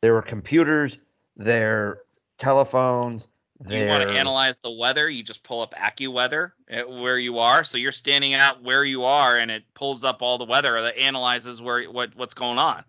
[0.00, 0.96] they were computers,
[1.36, 2.00] they're
[2.38, 3.26] telephones,
[3.66, 5.08] You want to analyze the weather?
[5.08, 7.62] You just pull up AccuWeather at where you are.
[7.64, 10.96] So you're standing out where you are, and it pulls up all the weather that
[10.96, 12.84] analyzes where what what's going on.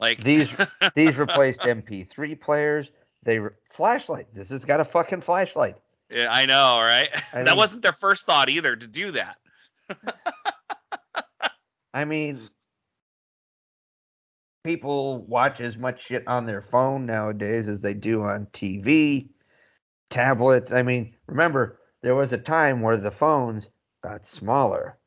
[0.00, 0.48] Like these
[0.94, 2.88] these replaced MP3 players.
[3.22, 4.26] They re- flashlight.
[4.34, 5.76] This has got a fucking flashlight.
[6.10, 7.08] Yeah, I know, right?
[7.12, 9.38] I that mean- wasn't their first thought either to do that.
[11.94, 12.48] I mean,
[14.66, 19.28] people watch as much shit on their phone nowadays as they do on TV,
[20.10, 20.72] tablets.
[20.72, 23.64] I mean, remember there was a time where the phones
[24.02, 24.98] got smaller,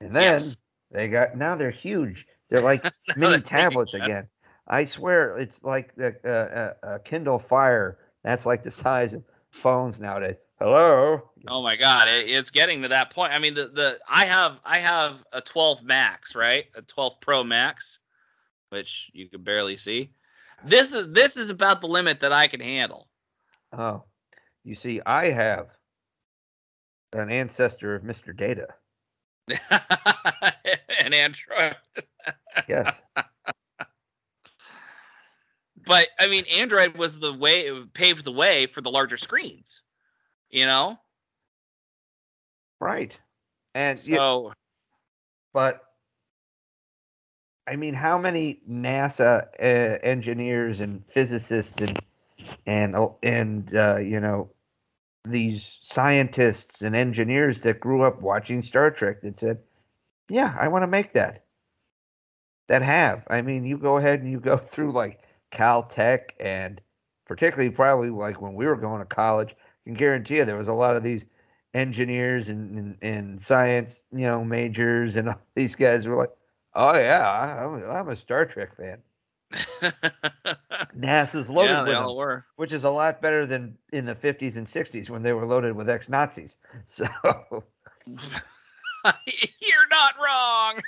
[0.00, 0.56] and then Yes.
[0.92, 2.26] they got now they're huge.
[2.50, 2.84] They're like
[3.16, 4.02] mini tablets huge.
[4.02, 4.28] again.
[4.68, 7.98] I swear, it's like the uh, uh, uh, Kindle Fire.
[8.22, 10.36] That's like the size of phones nowadays.
[10.58, 11.22] Hello.
[11.48, 13.32] Oh my god, it, it's getting to that point.
[13.32, 16.66] I mean, the the I have I have a 12 Max, right?
[16.74, 18.00] A 12 Pro Max,
[18.76, 20.10] which you can barely see.
[20.64, 23.08] This is this is about the limit that I can handle.
[23.72, 24.04] Oh,
[24.64, 25.68] you see, I have
[27.14, 28.36] an ancestor of Mr.
[28.36, 28.68] Data.
[31.00, 31.76] An Android.
[32.68, 33.00] Yes.
[35.86, 39.80] but I mean, Android was the way it paved the way for the larger screens.
[40.50, 40.98] You know.
[42.80, 43.12] Right.
[43.74, 44.52] And you- So
[45.54, 45.85] but
[47.66, 51.98] I mean, how many NASA uh, engineers and physicists and
[52.66, 54.50] and uh, and uh, you know
[55.24, 59.58] these scientists and engineers that grew up watching Star Trek that said,
[60.28, 61.44] "Yeah, I want to make that."
[62.68, 63.24] That have.
[63.28, 66.80] I mean, you go ahead and you go through like Caltech and
[67.26, 69.50] particularly probably like when we were going to college.
[69.50, 71.24] I can guarantee you there was a lot of these
[71.74, 76.30] engineers and, and, and science, you know, majors, and all these guys were like,
[76.76, 78.98] "Oh yeah, I, I'm, I'm a Star Trek fan."
[80.96, 82.44] NASA's loaded yeah, with they them, all were.
[82.56, 85.74] which is a lot better than in the 50s and 60s when they were loaded
[85.74, 86.56] with ex-Nazis.
[86.84, 87.06] So,
[88.06, 90.80] You're not wrong.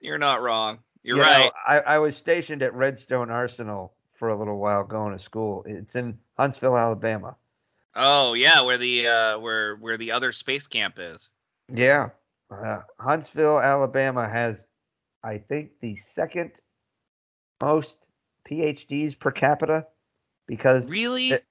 [0.00, 0.78] You're not wrong.
[1.02, 1.50] You're you know, right.
[1.66, 5.64] I, I was stationed at Redstone Arsenal for a little while going to school.
[5.66, 7.36] It's in Huntsville, Alabama.
[7.96, 11.30] Oh yeah, where the uh where where the other space camp is.
[11.68, 12.10] Yeah,
[12.50, 14.64] uh, Huntsville, Alabama has,
[15.22, 16.52] I think, the second
[17.62, 17.96] most
[18.48, 19.86] PhDs per capita
[20.46, 21.30] because Really?
[21.32, 21.46] it-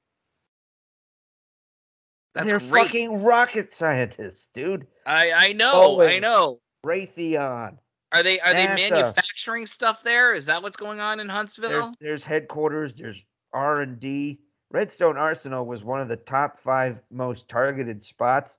[2.34, 2.86] That's they're great.
[2.88, 4.88] fucking rocket scientists, dude.
[5.06, 6.02] I I know.
[6.02, 6.60] I know.
[6.86, 7.78] Raytheon.
[8.12, 10.34] Are they are they manufacturing stuff there?
[10.34, 11.94] Is that what's going on in There's, Huntsville?
[12.00, 12.94] there's headquarters.
[12.96, 13.18] There's
[13.54, 14.40] R and D.
[14.72, 18.58] Redstone Arsenal was one of the top five most targeted spots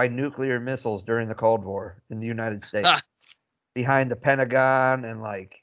[0.00, 2.88] by nuclear missiles during the Cold War in the United States,
[3.74, 5.62] behind the Pentagon and like,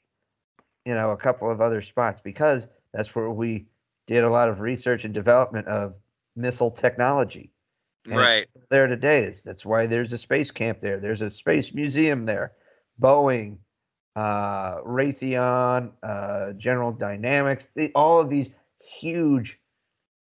[0.86, 3.66] you know, a couple of other spots because that's where we
[4.06, 5.94] did a lot of research and development of
[6.36, 7.50] missile technology.
[8.04, 8.46] and right.
[8.70, 9.24] there today.
[9.24, 11.00] Is that's why there's a space camp there.
[11.00, 12.52] There's a space museum there.
[13.02, 13.56] Boeing,
[14.14, 18.46] uh, Raytheon, uh, General Dynamics, the, all of these
[19.00, 19.58] huge,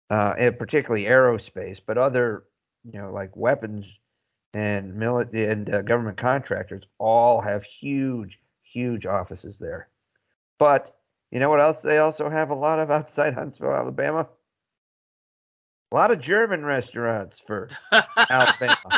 [0.08, 2.44] uh, and particularly aerospace, but other,
[2.90, 3.84] you know, like weapons
[4.56, 9.88] and military and uh, government contractors all have huge, huge offices there.
[10.58, 10.96] But
[11.30, 11.82] you know what else?
[11.82, 14.26] They also have a lot of outside Huntsville, Alabama.
[15.92, 17.68] A lot of German restaurants for
[18.30, 18.76] Alabama.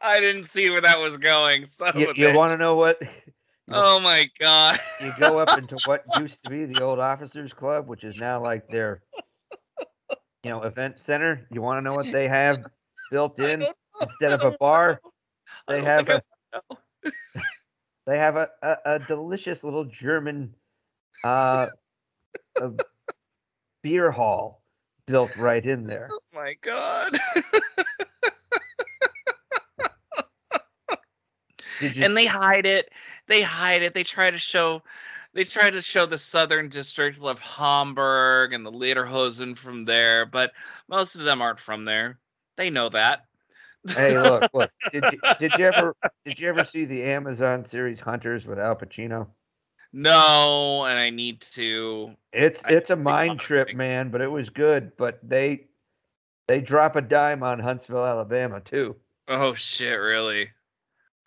[0.00, 1.66] I didn't see where that was going.
[1.66, 3.00] Son you, you want to know what?
[3.68, 4.78] Oh my god.
[5.00, 8.40] You go up into what used to be the old officers club, which is now
[8.40, 9.02] like their,
[10.46, 11.44] you know, event center.
[11.50, 12.64] You want to know what they have
[13.10, 13.66] built in
[14.00, 15.00] instead of a bar?
[15.66, 16.22] They have a,
[18.06, 20.54] they have a, a, a delicious little German,
[21.24, 21.66] uh,
[22.60, 22.70] a
[23.82, 24.62] beer hall
[25.08, 26.10] built right in there.
[26.12, 27.18] Oh my god.
[32.00, 32.92] And they hide it.
[33.26, 33.94] They hide it.
[33.94, 34.82] They try to show
[35.36, 40.52] they try to show the southern district of Hamburg and the Lederhosen from there, but
[40.88, 42.18] most of them aren't from there.
[42.56, 43.26] They know that.
[43.86, 44.70] hey, look, look.
[44.90, 48.76] Did you, did you ever did you ever see the Amazon series Hunters with Al
[48.76, 49.26] Pacino?
[49.92, 52.12] No, and I need to.
[52.32, 53.76] It's it's a mind trip, things.
[53.76, 54.96] man, but it was good.
[54.96, 55.66] But they
[56.48, 58.96] they drop a dime on Huntsville, Alabama, too.
[59.28, 60.48] Oh shit, really?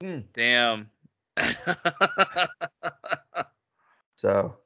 [0.02, 0.22] Hmm.
[0.34, 0.90] Damn.
[4.22, 4.58] So,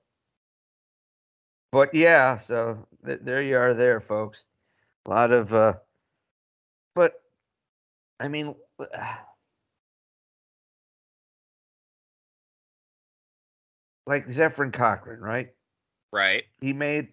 [1.72, 4.43] but yeah, so th- there you are, there, folks.
[5.06, 5.74] A lot of, uh,
[6.95, 7.14] but
[8.20, 8.56] I mean,
[14.08, 15.49] like Zefram Cochrane, right?
[16.12, 16.43] right.
[16.62, 17.10] He made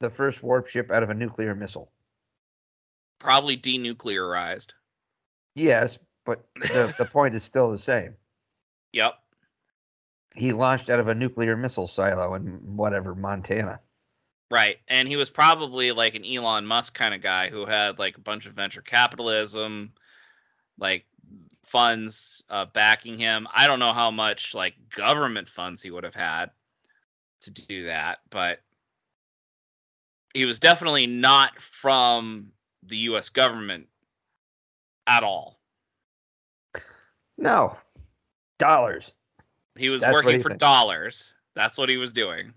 [0.00, 1.90] the first warp ship out of a nuclear missile.
[3.18, 4.72] Probably denuclearized.
[5.54, 8.14] Yes, but the, the point is still the same.
[8.92, 9.14] Yep.
[10.36, 13.80] He launched out of a nuclear missile silo in whatever Montana.
[14.50, 14.76] Right.
[14.88, 18.20] And he was probably like an Elon Musk kind of guy who had like a
[18.20, 19.92] bunch of venture capitalism,
[20.78, 21.04] like
[21.64, 23.48] funds uh, backing him.
[23.54, 26.50] I don't know how much like government funds he would have had
[27.40, 28.60] to do that, but
[30.32, 32.52] he was definitely not from
[32.84, 33.88] the US government
[35.06, 35.58] at all.
[37.38, 37.76] No,
[38.58, 39.12] dollars.
[39.76, 40.60] He was That's working he for thinks.
[40.60, 41.32] dollars.
[41.54, 42.52] That's what he was doing.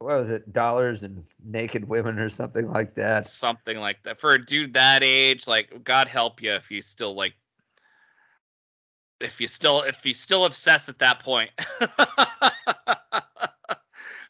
[0.00, 0.52] What was it?
[0.52, 3.26] Dollars and naked women or something like that.
[3.26, 7.14] something like that for a dude that age like god help you if you still
[7.16, 7.34] like
[9.20, 11.50] if you still if you still obsessed at that point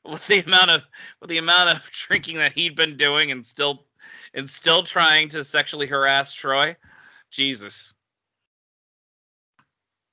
[0.05, 0.87] with the amount of
[1.21, 3.85] with the amount of drinking that he'd been doing and still
[4.35, 6.75] and still trying to sexually harass Troi.
[7.31, 7.95] Jesus.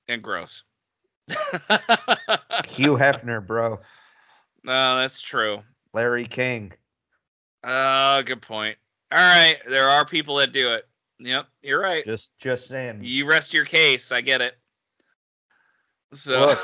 [0.08, 0.62] And gross.
[2.68, 3.80] Hugh Hefner, bro.
[4.64, 5.62] No, that's true.
[5.94, 6.72] Larry King.
[7.62, 8.76] Oh, good point.
[9.12, 10.88] All right, there are people that do it.
[11.20, 12.04] Yep, you're right.
[12.04, 12.98] Just just saying.
[13.00, 14.10] You rest your case.
[14.10, 14.56] I get it.
[16.12, 16.56] So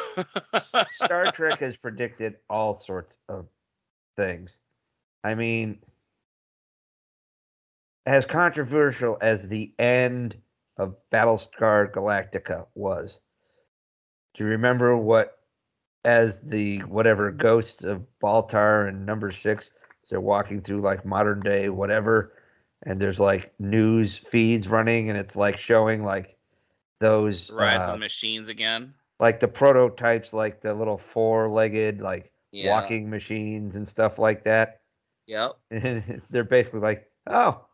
[0.95, 3.47] Star Trek has predicted all sorts of
[4.17, 4.59] things.
[5.25, 5.79] I mean,
[8.07, 10.35] as controversial as the end
[10.77, 13.21] of Battlestar Galactica was,
[14.35, 15.39] do you remember what,
[16.05, 19.71] as the whatever ghosts of Baltar and Number Six,
[20.11, 22.35] they're walking through like modern day whatever,
[22.85, 26.37] and there's like news feeds running, and it's like showing like
[27.01, 28.95] those rise uh, of machines again.
[29.21, 32.73] like the prototypes, like the little four-legged like Yeah.
[32.73, 34.81] walking machines and stuff like that.
[35.27, 35.53] Yep.
[35.71, 37.65] And they're basically like, oh,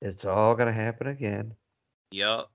[0.00, 1.54] it's all gonna happen again.
[2.12, 2.46] Yep.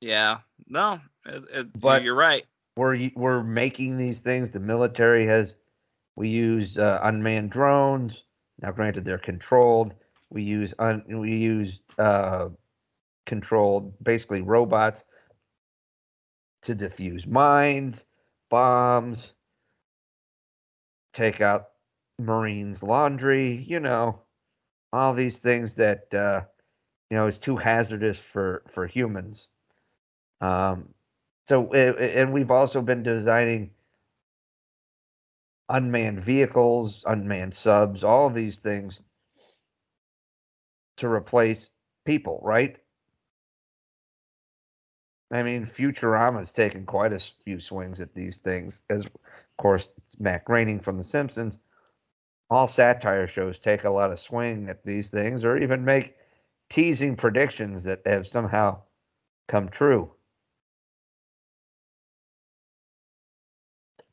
[0.00, 0.38] Yeah.
[0.68, 2.44] No, it, it, But- you're right.
[2.76, 4.50] We're we're making these things.
[4.50, 5.54] The military has.
[6.16, 8.24] We use uh, unmanned drones.
[8.62, 9.94] Now, granted, they're controlled.
[10.30, 12.48] We use un, we use uh,
[13.26, 15.02] controlled, basically robots
[16.62, 18.04] to defuse mines,
[18.50, 19.32] bombs,
[21.14, 21.68] take out
[22.18, 23.64] Marines' laundry.
[23.68, 24.20] You know,
[24.92, 26.42] all these things that uh,
[27.10, 29.48] you know is too hazardous for for humans.
[30.40, 30.90] Um,
[31.48, 33.70] so, and we've also been designing
[35.68, 39.00] unmanned vehicles, unmanned subs, all of these things
[40.96, 41.68] to replace
[42.04, 42.76] people, right?
[45.32, 48.80] I mean, Futurama's taken quite a few swings at these things.
[48.90, 49.12] As, of
[49.58, 49.88] course,
[50.18, 51.58] Matt Groening from The Simpsons.
[52.48, 56.14] All satire shows take a lot of swing at these things, or even make
[56.70, 58.78] teasing predictions that have somehow
[59.48, 60.12] come true.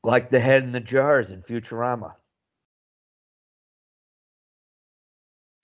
[0.03, 2.13] Like the head in the jars in Futurama.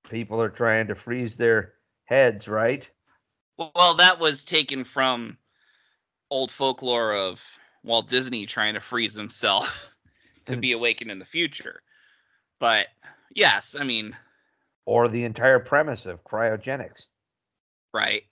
[0.09, 1.73] People are trying to freeze their
[2.05, 2.87] heads, right?
[3.57, 5.37] Well, that was taken from
[6.31, 7.43] old folklore of
[7.83, 9.93] Walt Disney trying to freeze himself
[10.45, 10.61] to Mm.
[10.61, 11.83] be awakened in the future.
[12.59, 12.87] But
[13.35, 14.15] yes, I mean,
[14.85, 17.03] Or the entire premise of cryogenics,
[17.93, 18.23] right.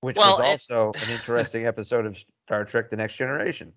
[0.00, 2.16] which Well, was it- also an interesting episode of
[2.46, 3.72] Star Trek The Next Generation.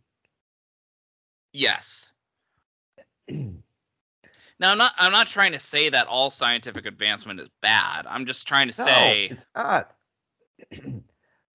[1.53, 2.09] Yes.
[4.59, 4.91] Now, I'm not.
[4.99, 8.05] I'm not trying to say that all scientific advancement is bad.
[8.07, 9.95] I'm just trying to No, say, it's not.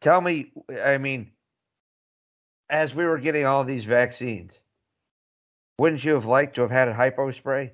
[0.00, 0.50] Tell me,
[0.82, 1.30] I mean,
[2.68, 4.58] as we were getting all these vaccines,
[5.78, 7.70] wouldn't you have liked to have had a hypo spray?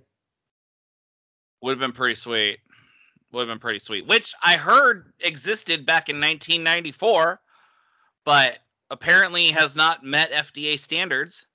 [1.62, 2.58] would have been pretty sweet.
[3.32, 4.06] Would have been pretty sweet.
[4.06, 7.40] Which I heard existed back in 1994,
[8.24, 8.58] but
[8.90, 11.46] apparently has not met FDA standards.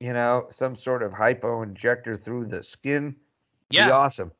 [0.00, 3.16] You know, some sort of hypo injector through the skin.
[3.70, 4.32] Be Yeah, awesome.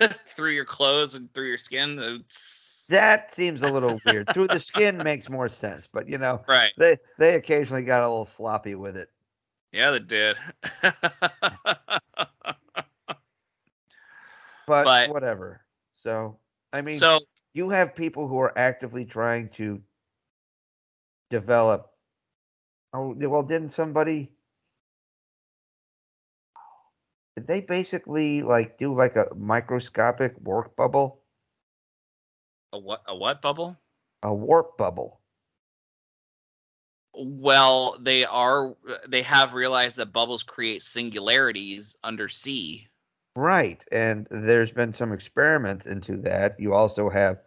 [0.36, 1.98] through your clothes and through your skin.
[1.98, 4.30] It's That seems a little weird.
[4.32, 6.72] Through the skin makes more sense, but you know, right.
[6.78, 9.10] they they occasionally got a little sloppy with it.
[9.72, 10.36] Yeah, they did.
[14.66, 15.62] But, But- whatever.
[16.00, 16.38] So,
[16.72, 17.18] I mean, so
[17.54, 19.82] you have people who are actively trying to
[21.28, 21.89] develop.
[22.92, 24.32] Oh well, didn't somebody?
[27.36, 31.20] Did they basically like do like a microscopic warp bubble?
[32.72, 33.02] a what?
[33.06, 33.76] A what bubble?
[34.22, 35.20] A warp bubble.
[37.14, 38.74] Well, they are.
[39.08, 42.88] They have realized that bubbles create singularities under sea.
[43.36, 46.58] Right, and there's been some experiments into that.
[46.58, 47.38] You also have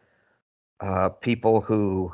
[0.80, 2.14] uh, people who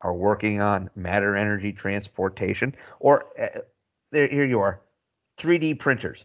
[0.00, 3.60] are working on matter energy transportation, or uh,
[4.12, 4.80] there, here you are,
[5.38, 6.24] 3D printers.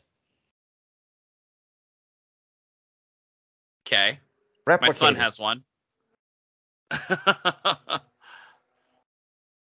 [3.88, 4.20] Okay,
[4.68, 5.64] my son has one.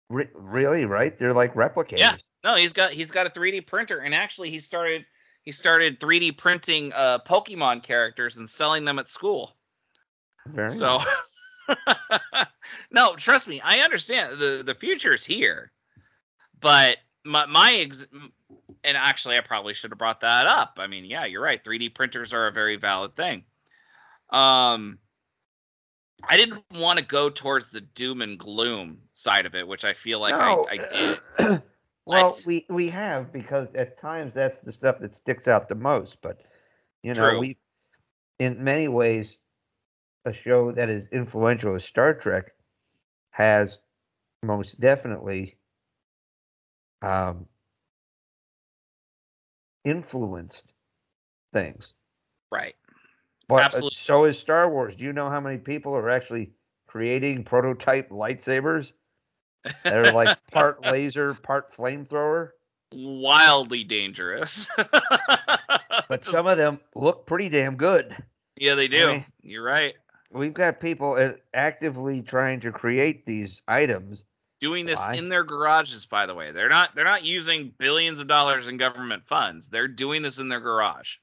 [0.09, 1.17] Re- really, right?
[1.17, 1.99] They're like replicators.
[1.99, 2.17] Yeah.
[2.43, 5.05] No, he's got he's got a 3D printer, and actually he started
[5.43, 9.55] he started 3D printing uh, Pokemon characters and selling them at school.
[10.47, 11.07] Very So, nice.
[12.91, 15.71] no, trust me, I understand the the future is here,
[16.59, 18.07] but my my ex-
[18.83, 20.77] and actually I probably should have brought that up.
[20.79, 21.63] I mean, yeah, you're right.
[21.63, 23.43] 3D printers are a very valid thing.
[24.29, 24.97] Um,
[26.27, 29.93] I didn't want to go towards the doom and gloom side of it, which I
[29.93, 30.73] feel like No, I,
[31.39, 31.61] I did.
[32.07, 36.17] Well, we we have because at times that's the stuff that sticks out the most.
[36.21, 36.41] But
[37.03, 37.39] you know, True.
[37.39, 37.57] we
[38.39, 39.37] in many ways
[40.25, 42.51] a show that is influential as Star Trek
[43.31, 43.77] has
[44.43, 45.57] most definitely
[47.01, 47.45] um,
[49.83, 50.73] influenced
[51.53, 51.93] things.
[52.51, 52.75] Right.
[53.47, 53.97] But uh, Absolutely.
[53.99, 54.95] so is Star Wars.
[54.95, 56.51] Do you know how many people are actually
[56.87, 58.91] creating prototype lightsabers
[59.83, 62.49] that are like part laser, part flamethrower?
[62.93, 64.67] Wildly dangerous.
[66.09, 68.13] But some of them look pretty damn good.
[68.57, 69.07] yeah, they do.
[69.07, 69.93] mean- You're right.
[70.33, 74.23] We've got people actively trying to create these items.
[74.59, 75.15] Doing this Why?
[75.15, 76.51] in their garages, by the way.
[76.51, 79.69] They're not they're not using billions of dollars in government funds.
[79.69, 81.17] They're doing this in their garage.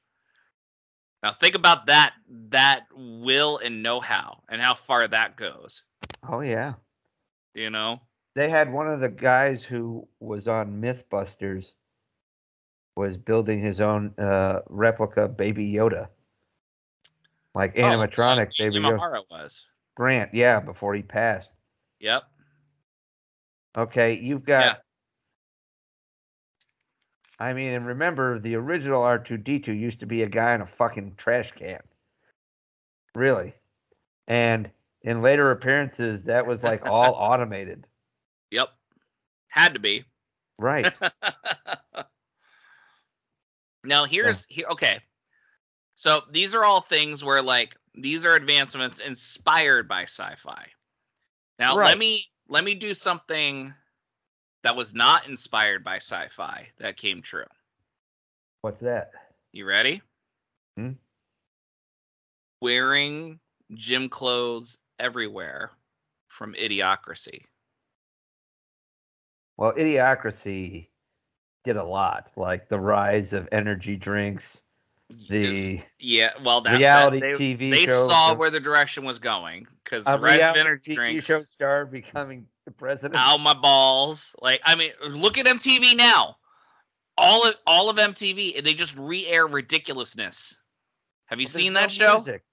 [1.23, 2.13] Now think about that
[2.49, 5.83] that will and know-how and how far that goes.
[6.27, 6.73] Oh yeah.
[7.53, 8.01] You know?
[8.35, 11.65] They had one of the guys who was on MythBusters
[12.95, 16.09] was building his own uh, replica Baby Yoda.
[17.59, 19.25] Like Oh, animatronic Gene Baby Yoda.
[19.29, 19.67] Was.
[19.97, 21.51] Grant, yeah, before he passed.
[21.99, 22.23] Yep.
[23.77, 24.63] Okay, you've got.
[24.63, 24.75] Yeah.
[27.37, 31.15] I mean, and remember, the original R2D2 used to be a guy in a fucking
[31.17, 31.81] trash can.
[33.13, 33.53] Really.
[34.29, 34.69] And
[35.01, 37.85] in later appearances, that was like all automated.
[38.51, 38.69] Yep.
[39.49, 40.05] Had to be.
[40.57, 40.89] Right.
[43.83, 44.99] now here's here okay.
[45.99, 50.65] So these are all things where like these are advancements inspired by sci-fi.
[51.59, 53.73] Now let me let me do something
[54.63, 57.43] that was not inspired by sci-fi that came true.
[58.61, 59.11] What's that?
[59.51, 60.01] You ready?
[60.77, 60.91] Hmm?
[62.61, 63.41] Wearing
[63.73, 65.71] gym clothes everywhere
[66.29, 67.41] from Idiocracy.
[69.57, 70.87] Well, Idiocracy
[71.65, 74.61] did a lot, like the rise of energy drinks,
[75.09, 79.67] the yeah, well, that's reality that, they, TV they saw where the direction was going
[79.83, 81.25] because the rise of energy TV drinks.
[81.25, 83.15] show star becoming the president.
[83.15, 84.35] Ow my balls!
[84.41, 86.35] Like I mean, look at MTV now.
[87.17, 90.57] All of all of MTV, they just re-air ridiculousness.
[91.25, 92.15] Have you There's seen no that show?
[92.15, 92.43] music.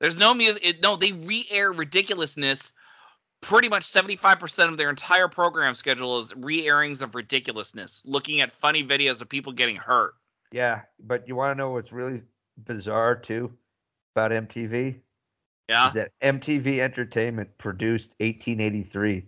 [0.00, 0.66] There's no music.
[0.66, 2.72] It, no, they re-air ridiculousness.
[3.42, 8.82] Pretty much 75% of their entire program schedule is re-airings of ridiculousness, looking at funny
[8.82, 10.14] videos of people getting hurt.
[10.52, 12.22] Yeah, but you want to know what's really
[12.64, 13.52] bizarre too
[14.14, 14.96] about MTV?
[15.68, 15.88] Yeah.
[15.88, 19.24] Is that MTV Entertainment produced 1883,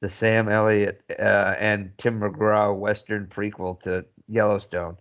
[0.00, 4.96] the Sam Elliott uh, and Tim McGraw Western prequel to Yellowstone.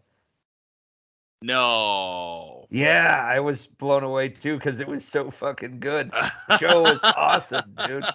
[1.41, 2.67] No.
[2.69, 6.11] Yeah, I was blown away too because it was so fucking good.
[6.59, 8.05] show was awesome, dude.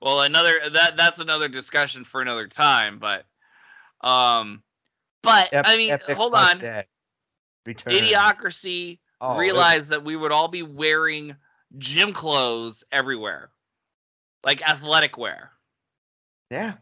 [0.00, 3.24] well, another that that's another discussion for another time, but
[4.06, 4.62] um
[5.22, 6.60] but Ep- I mean, hold on.
[7.66, 11.36] Idiocracy Oh, realized that we would all be wearing
[11.76, 13.50] gym clothes everywhere.
[14.44, 15.52] Like athletic wear.
[16.50, 16.74] Yeah.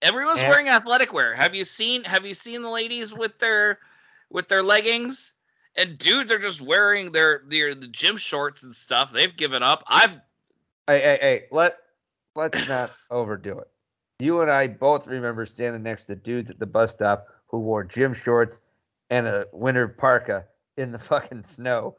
[0.00, 1.34] Everyone's And- wearing athletic wear.
[1.34, 3.78] Have you seen have you seen the ladies with their
[4.30, 5.34] with their leggings?
[5.76, 9.12] And dudes are just wearing their their the gym shorts and stuff.
[9.12, 9.84] They've given up.
[9.86, 10.14] I've
[10.86, 11.76] Hey, hey, hey, let
[12.34, 13.68] let's not overdo it.
[14.18, 17.84] You and I both remember standing next to dudes at the bus stop who wore
[17.84, 18.60] gym shorts
[19.10, 20.44] and a winter parka
[20.76, 21.96] in the fucking snow.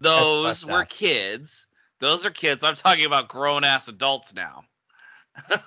[0.00, 1.66] those were kids.
[1.98, 2.62] Those are kids.
[2.62, 4.64] I'm talking about grown ass adults now.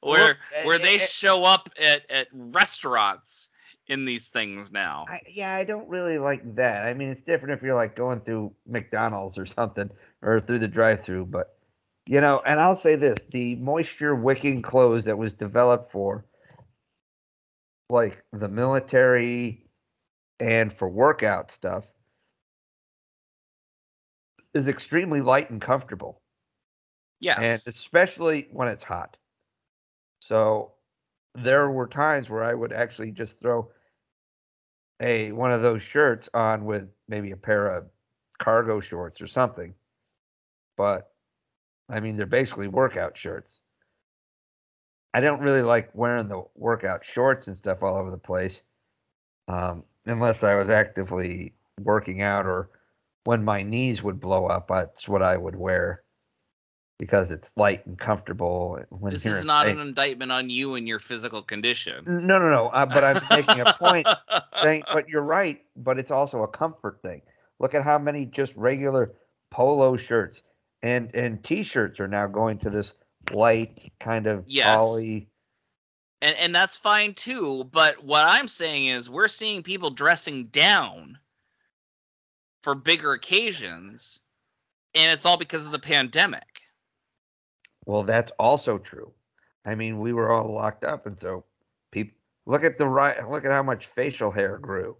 [0.00, 3.48] where Look, eh, where they eh, eh, show up at, at restaurants
[3.88, 5.04] in these things now.
[5.08, 6.84] I, yeah, I don't really like that.
[6.84, 9.88] I mean, it's different if you're like going through McDonald's or something
[10.22, 11.56] or through the drive-through, but
[12.06, 16.24] you know, and I'll say this, the moisture wicking clothes that was developed for
[17.88, 19.66] like the military
[20.40, 21.84] and for workout stuff
[24.54, 26.20] is extremely light and comfortable.
[27.20, 27.38] Yes.
[27.38, 29.16] and especially when it's hot.
[30.20, 30.72] So
[31.34, 33.70] there were times where I would actually just throw
[35.00, 37.84] a one of those shirts on with maybe a pair of
[38.38, 39.74] cargo shorts or something.
[40.76, 41.10] But
[41.88, 43.60] I mean, they're basically workout shirts.
[45.16, 48.60] I don't really like wearing the workout shorts and stuff all over the place,
[49.48, 52.68] um, unless I was actively working out or
[53.24, 54.68] when my knees would blow up.
[54.68, 56.02] That's what I would wear
[56.98, 58.78] because it's light and comfortable.
[58.90, 62.04] When this is not an indictment on you and your physical condition.
[62.06, 62.66] No, no, no.
[62.68, 64.06] Uh, but I'm making a point
[64.62, 65.62] saying, but you're right.
[65.78, 67.22] But it's also a comfort thing.
[67.58, 69.14] Look at how many just regular
[69.50, 70.42] polo shirts
[70.82, 72.92] and and t-shirts are now going to this
[73.32, 74.78] light, kind of Yes.
[74.80, 75.28] poly.
[76.22, 77.64] and and that's fine too.
[77.64, 81.18] But what I'm saying is, we're seeing people dressing down
[82.62, 84.20] for bigger occasions,
[84.94, 86.62] and it's all because of the pandemic.
[87.84, 89.12] Well, that's also true.
[89.64, 91.44] I mean, we were all locked up, and so
[91.92, 92.16] people
[92.46, 93.28] look at the right.
[93.28, 94.96] Look at how much facial hair grew.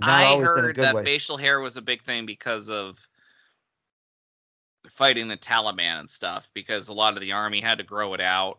[0.00, 1.04] Not I always in a heard that way.
[1.04, 3.06] facial hair was a big thing because of
[4.90, 6.48] fighting the Taliban and stuff.
[6.54, 8.58] Because a lot of the army had to grow it out,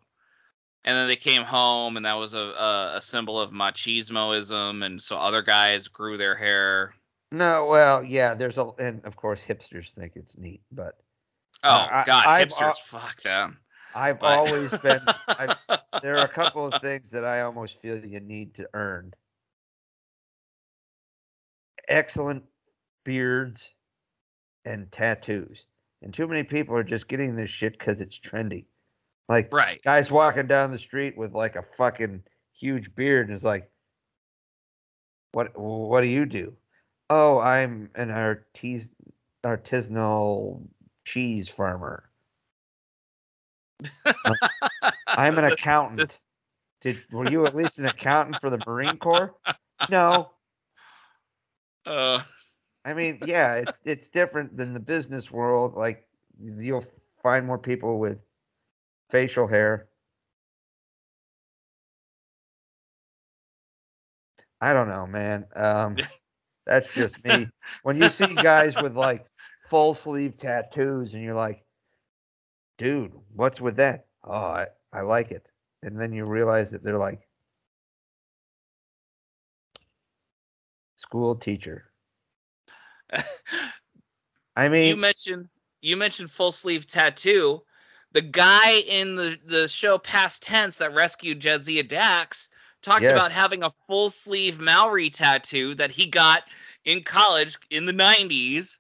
[0.84, 5.02] and then they came home, and that was a a, a symbol of machismoism, and
[5.02, 6.94] so other guys grew their hair.
[7.34, 10.98] No, well, yeah, there's a, and of course, hipsters think it's neat, but
[11.64, 13.58] uh, Oh I- God, I've hipsters, al- fuck them.
[13.96, 15.02] I've But- always been.
[15.28, 15.56] I've,
[16.02, 19.14] there are a couple of things that I almost feel you need to earn.
[21.88, 22.44] Excellent
[23.04, 23.68] beards
[24.66, 25.66] and tattoos,
[26.02, 28.66] and too many people are just getting this shit because it's trendy.
[29.30, 29.82] Like right.
[29.84, 32.24] guys walking down the street with like a fucking
[32.54, 33.70] huge beard and is like,
[35.32, 35.58] "What?
[35.58, 36.54] What do you do?"
[37.10, 38.90] Oh, I'm an artis-
[39.44, 40.62] artisanal
[41.06, 42.10] cheese farmer.
[45.08, 46.00] I'm an accountant.
[46.02, 46.26] This-
[46.82, 49.34] Did were you at least an accountant for the Marine Corps?
[49.90, 50.30] No.
[51.88, 52.22] Uh,
[52.86, 55.76] I mean, yeah, it's it's different than the business world.
[55.76, 56.08] Like
[56.40, 56.86] you'll
[57.22, 58.18] find more people with
[59.12, 59.90] facial hair.
[64.62, 65.46] I don't know, man.
[65.56, 65.98] Um,
[66.66, 67.52] that's just me.
[67.84, 69.26] When you see guys with like
[69.70, 71.64] full sleeve tattoos, and you're like,
[72.78, 74.08] dude, what's with that?
[74.24, 75.48] Oh, I, I like it.
[75.84, 77.28] And then you realize that they're like
[80.96, 81.91] school teacher.
[84.56, 85.50] I mean, you mentioned
[85.82, 87.62] you mentioned full sleeve tattoo.
[88.12, 92.50] The guy in the the show Past Tense that rescued Jadzia Dax
[92.82, 93.12] talked Yes.
[93.12, 96.44] about having a full sleeve Maori tattoo that he got
[96.86, 98.80] in college in the 90s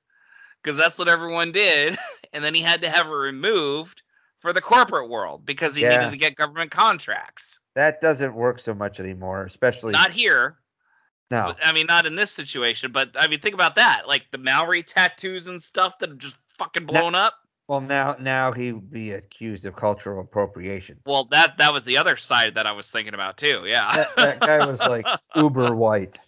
[0.61, 1.97] because that's what everyone did
[2.33, 4.01] and then he had to have it removed
[4.39, 5.89] for the corporate world because he Yeah.
[5.99, 7.59] needed to get government contracts.
[7.75, 10.57] that doesn't work so much anymore, especially Not here.
[11.31, 11.55] No.
[11.63, 14.03] I mean, not in this situation, but I mean, think about that.
[14.07, 17.35] Like the Maori tattoos and stuff that are just fucking Now- blown up.
[17.67, 20.97] Well, now now he would be accused of cultural appropriation.
[21.05, 23.63] Well, that that was the other side that I was thinking about too.
[23.65, 25.05] Yeah, That, that guy was like
[25.37, 26.19] uber white.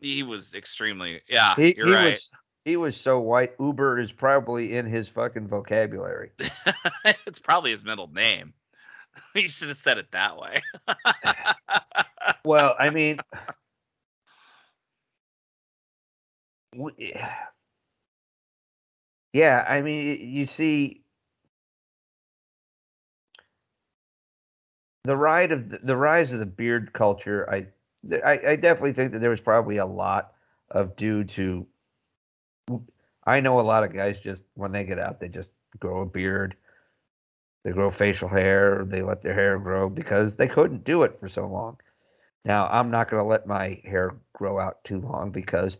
[0.00, 1.20] he was extremely.
[1.28, 2.10] Yeah, He, you're he right.
[2.12, 2.30] was
[2.64, 3.54] he was so white.
[3.58, 6.30] Uber is probably in his fucking vocabulary.
[7.26, 8.52] it's probably his middle name.
[9.34, 10.60] you should have said it that way.
[12.44, 13.18] Well, I mean,
[19.32, 21.02] yeah, I mean, you see
[25.04, 27.48] the ride of the, the rise of the beard culture.
[27.50, 27.66] I,
[28.24, 30.32] I, I definitely think that there was probably a lot
[30.70, 31.66] of due to.
[33.24, 36.06] I know a lot of guys just when they get out, they just grow a
[36.06, 36.56] beard.
[37.64, 38.84] They grow facial hair.
[38.86, 41.78] They let their hair grow because they couldn't do it for so long.
[42.44, 45.76] Now, I'm not going to let my hair grow out too long because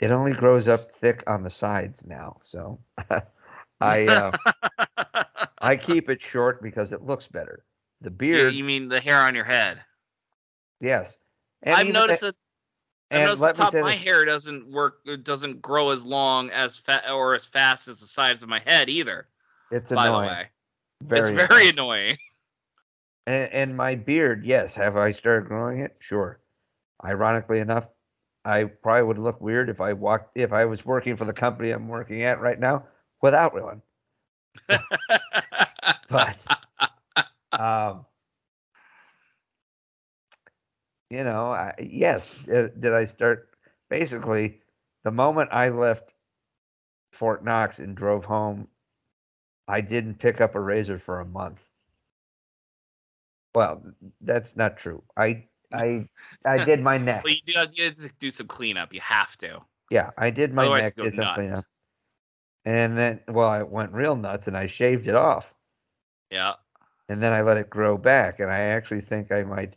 [0.00, 2.38] it only grows up thick on the sides now.
[2.42, 2.78] So
[3.80, 4.32] I uh,
[5.60, 7.64] I keep it short because it looks better.
[8.00, 9.80] The beard, you mean the hair on your head?
[10.80, 11.16] yes.
[11.62, 12.34] And I've noticed that.
[13.10, 15.00] I've noticed the top of my this- hair doesn't work.
[15.04, 18.60] It doesn't grow as long as fat or as fast as the sides of my
[18.60, 19.28] head either.
[19.70, 20.28] It's by annoying.
[20.28, 20.48] the way,
[21.02, 22.16] Very it's very annoying.
[23.26, 24.74] And, and my beard, yes.
[24.74, 25.94] Have I started growing it?
[25.98, 26.40] Sure.
[27.04, 27.84] Ironically enough,
[28.50, 31.70] I probably would look weird if I walked if I was working for the company
[31.70, 32.86] I'm working at right now
[33.22, 33.82] without one.
[36.10, 36.36] But
[37.52, 38.06] um,
[41.10, 42.38] you know, I, yes.
[42.46, 43.50] Did, did I start?
[43.90, 44.60] Basically,
[45.04, 46.12] the moment I left
[47.12, 48.68] Fort Knox and drove home,
[49.68, 51.60] I didn't pick up a razor for a month.
[53.54, 53.82] Well,
[54.20, 55.02] that's not true.
[55.16, 56.06] I I
[56.44, 57.24] I did my neck.
[57.24, 58.92] well, you do, you have to do some cleanup.
[58.92, 59.60] You have to.
[59.90, 61.34] Yeah, I did my Otherwise neck, did some nuts.
[61.36, 61.64] cleanup.
[62.64, 65.46] And then, well, I went real nuts and I shaved it off.
[66.30, 66.54] Yeah.
[67.08, 68.38] and then I let it grow back.
[68.38, 69.74] And I actually think I might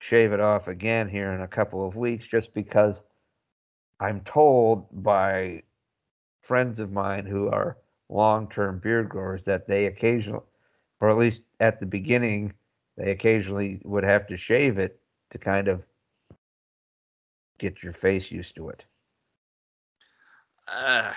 [0.00, 3.02] shave it off again here in a couple of weeks just because
[4.00, 5.62] I'm told by
[6.42, 7.78] friends of mine who are
[8.10, 10.42] long term beard growers that they occasionally,
[11.00, 12.52] or at least at the beginning,
[12.96, 15.00] they occasionally would have to shave it
[15.30, 15.82] to kind of
[17.58, 18.84] get your face used to it.
[20.68, 21.12] Uh,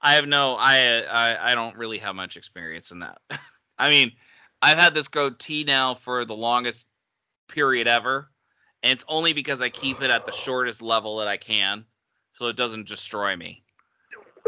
[0.00, 0.56] I have no.
[0.58, 3.18] I I I don't really have much experience in that.
[3.78, 4.12] I mean,
[4.62, 6.88] I've had this goatee now for the longest
[7.48, 8.30] period ever,
[8.82, 11.84] and it's only because I keep it at the shortest level that I can,
[12.34, 13.62] so it doesn't destroy me.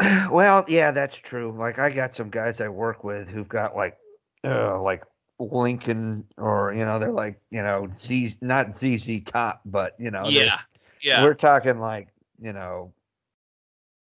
[0.30, 1.52] Well, yeah, that's true.
[1.58, 3.96] Like I got some guys I work with who've got like,
[4.44, 5.02] uh, like
[5.38, 10.24] Lincoln, or you know, they're like, you know, Z, not ZZ Top, but you know,
[10.26, 10.58] Yeah,
[11.00, 12.08] yeah, we're talking like,
[12.40, 12.92] you know,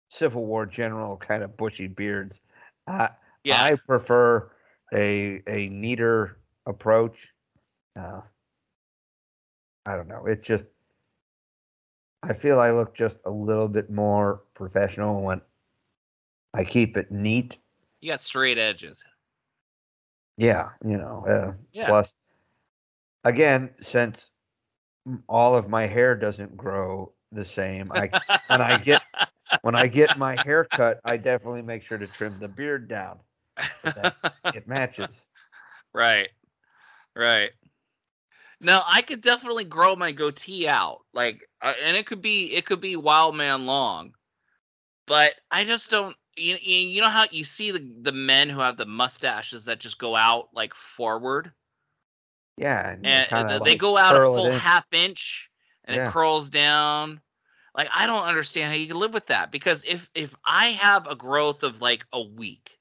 [0.09, 2.41] Civil War general kind of bushy beards.
[2.87, 3.09] I
[3.43, 3.63] yeah.
[3.63, 4.51] I prefer
[4.93, 7.15] a a neater approach.
[7.97, 8.21] Uh,
[9.85, 10.25] I don't know.
[10.25, 10.65] It just
[12.23, 15.41] I feel I look just a little bit more professional when
[16.53, 17.55] I keep it neat.
[18.01, 19.03] you got straight edges.
[20.41, 21.25] Yeah, you know.
[21.27, 21.85] Uh, Yeah.
[21.85, 22.13] Plus,
[23.23, 24.31] again, since
[25.27, 28.11] all of my hair doesn't grow the same, I
[28.47, 29.01] when I get
[29.61, 33.19] when I get my hair cut, I definitely make sure to trim the beard down.
[33.95, 34.15] that-
[34.53, 35.25] It matches.
[35.93, 36.29] right,
[37.15, 37.51] right.
[38.59, 42.65] Now I could definitely grow my goatee out, like, uh, and it could be it
[42.65, 44.15] could be wild man long,
[45.07, 46.15] but I just don't.
[46.37, 49.97] You, you know how you see the the men who have the mustaches that just
[49.99, 51.53] go out like forward,
[52.57, 55.49] Yeah, and, and they like, go out a full half inch,
[55.85, 56.03] and Yeah.
[56.05, 57.21] it curls down.
[57.75, 61.07] Like I don't understand how you can live with that because if if I have
[61.07, 62.79] a growth of like a week,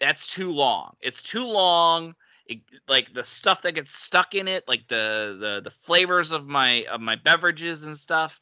[0.00, 0.96] that's too long.
[1.00, 2.14] It's too long.
[2.46, 6.46] It, like the stuff that gets stuck in it, like the the the flavors of
[6.46, 8.40] my of my beverages and stuff.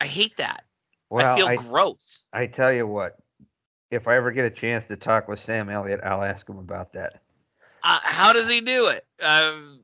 [0.00, 0.64] I hate that.
[1.12, 2.28] Well, I feel I, gross.
[2.32, 3.18] I tell you what,
[3.90, 6.90] if I ever get a chance to talk with Sam Elliott, I'll ask him about
[6.94, 7.20] that.
[7.82, 9.04] Uh, how does he do it?
[9.22, 9.80] Um,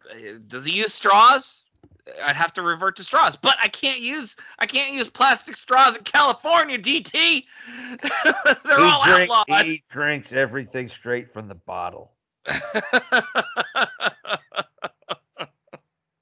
[0.47, 1.65] does he use straws?
[2.25, 5.99] I'd have to revert to straws, but I can't use I can't use plastic straws
[5.99, 6.79] in California.
[6.79, 7.13] DT,
[7.93, 9.67] they're he, all drink- outlawed.
[9.67, 12.13] he drinks everything straight from the bottle,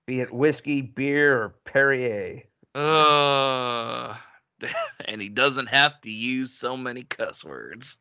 [0.08, 2.42] be it whiskey, beer, or Perrier.
[2.74, 4.16] Uh,
[5.04, 7.98] and he doesn't have to use so many cuss words.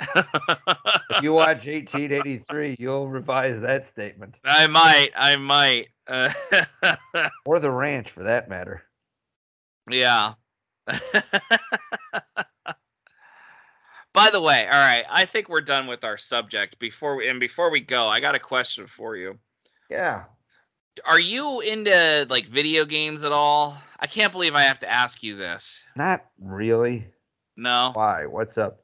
[0.00, 5.88] If you watch 1883, you'll revise that statement, I might, I might.
[6.06, 6.30] Uh,
[7.44, 8.82] or the ranch for that matter.
[9.88, 10.34] yeah.
[14.12, 16.78] By the way, all right, I think we're done with our subject.
[16.80, 19.38] Before we, and before we go, I got a question for you.
[19.88, 20.24] Yeah.
[21.06, 23.76] Are you into like video games at all?
[24.00, 25.82] I can't believe I have to ask you this.
[25.96, 27.06] Not really.
[27.56, 27.90] No.
[27.94, 28.26] Why?
[28.26, 28.80] What's up?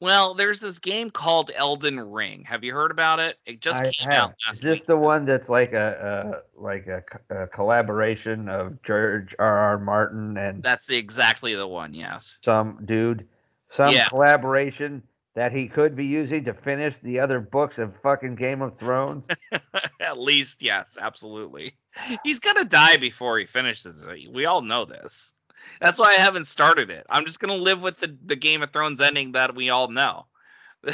[0.00, 2.42] Well, there's this game called Elden Ring.
[2.44, 3.36] Have you heard about it?
[3.44, 4.24] It just I came have.
[4.24, 4.86] out Is last this week.
[4.86, 7.02] the one that's like a, a like a,
[7.42, 9.58] a collaboration of George R.
[9.58, 9.78] R.
[9.78, 11.92] Martin and That's exactly the one.
[11.92, 12.38] Yes.
[12.42, 13.26] some dude,
[13.68, 14.08] some Yeah.
[14.08, 15.02] collaboration
[15.40, 19.24] that he could be using to finish the other books of fucking Game of Thrones?
[20.00, 21.78] At least, yes, absolutely.
[22.22, 24.30] He's gonna die before he finishes it.
[24.30, 25.32] We all know this.
[25.80, 27.06] That's why I haven't started it.
[27.08, 30.26] I'm just gonna live with the, the Game of Thrones ending that we all know.
[30.84, 30.92] and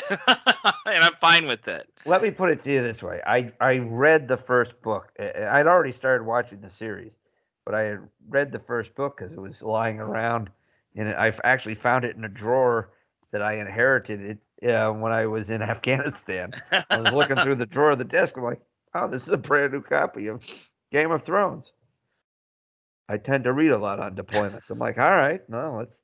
[0.87, 1.89] I'm fine with it.
[2.05, 5.09] Let me put it to you this way: I I read the first book.
[5.19, 7.15] I'd already started watching the series,
[7.65, 10.51] but I had read the first book because it was lying around,
[10.95, 12.91] and I actually found it in a drawer
[13.37, 16.55] that I inherited it uh, when I was in Afghanistan.
[16.73, 18.35] I was looking through the drawer of the desk.
[18.35, 18.63] I'm like,
[18.95, 20.43] oh, this is a brand new copy of
[20.91, 21.71] Game of Thrones.
[23.11, 24.71] I tend to read a lot on deployments.
[24.71, 26.01] I'm like, all right, no, let's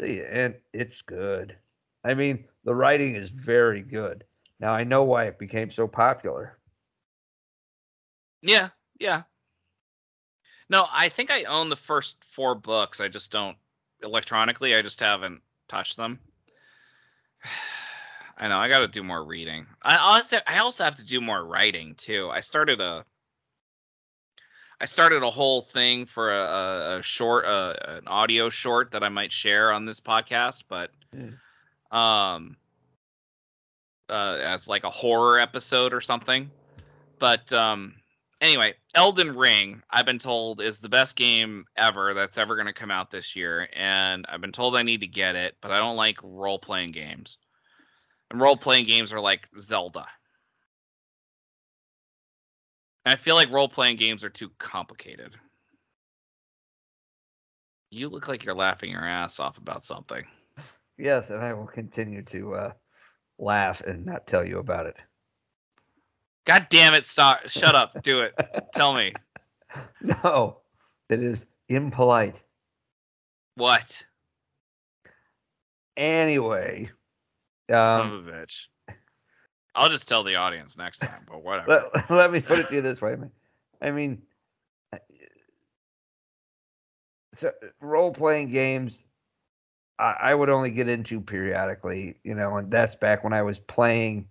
[0.00, 0.22] see.
[0.22, 1.56] And it's good.
[2.04, 4.22] I mean, the writing is very good.
[4.60, 6.58] Now I know why it became so popular.
[8.40, 8.68] Yeah,
[9.00, 9.22] yeah.
[10.70, 13.00] No, I think I own the first four books.
[13.00, 13.56] I just don't
[14.00, 14.76] electronically.
[14.76, 16.20] I just haven't touched them.
[18.38, 19.66] I know I got to do more reading.
[19.82, 22.30] I also I also have to do more writing too.
[22.30, 23.04] I started a
[24.80, 29.08] I started a whole thing for a, a, short, uh, an audio short that I
[29.08, 31.38] might share on this podcast, but Mm.
[31.90, 32.56] um,
[34.10, 36.50] uh, as like a horror episode or something.
[37.18, 37.94] But um,
[38.40, 42.72] anyway, Elden Ring, I've been told is the best game ever that's ever going to
[42.72, 45.78] come out this year, and I've been told I need to get it, but I
[45.78, 47.38] don't like role playing games.
[48.30, 50.06] And role playing games are like Zelda.
[53.04, 55.34] And I feel like role playing games are too complicated.
[57.90, 60.24] You look like you're laughing your ass off about something.
[60.98, 62.72] Yes, and I will continue to uh,
[63.38, 64.96] laugh and not tell you about it.
[66.48, 67.46] God damn it, stop.
[67.46, 68.02] Shut up.
[68.02, 68.32] Do it.
[68.74, 69.12] Tell me.
[70.00, 70.56] No,
[71.10, 72.36] it is impolite.
[73.56, 74.02] What?
[75.98, 76.90] Anyway,
[77.68, 78.64] Son um, of a bitch.
[79.74, 81.90] I'll just tell the audience next time, but whatever.
[81.94, 83.14] let, let me put it to you this way.
[83.14, 83.30] man.
[83.82, 84.22] I mean,
[87.34, 87.52] so
[87.82, 88.94] role playing games,
[89.98, 93.58] I, I would only get into periodically, you know, and that's back when I was
[93.58, 94.26] playing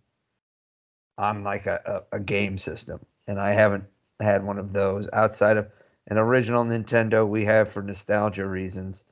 [1.18, 3.86] on like a, a, a game system, and I haven't
[4.20, 5.68] had one of those outside of
[6.08, 9.04] an original Nintendo we have for nostalgia reasons.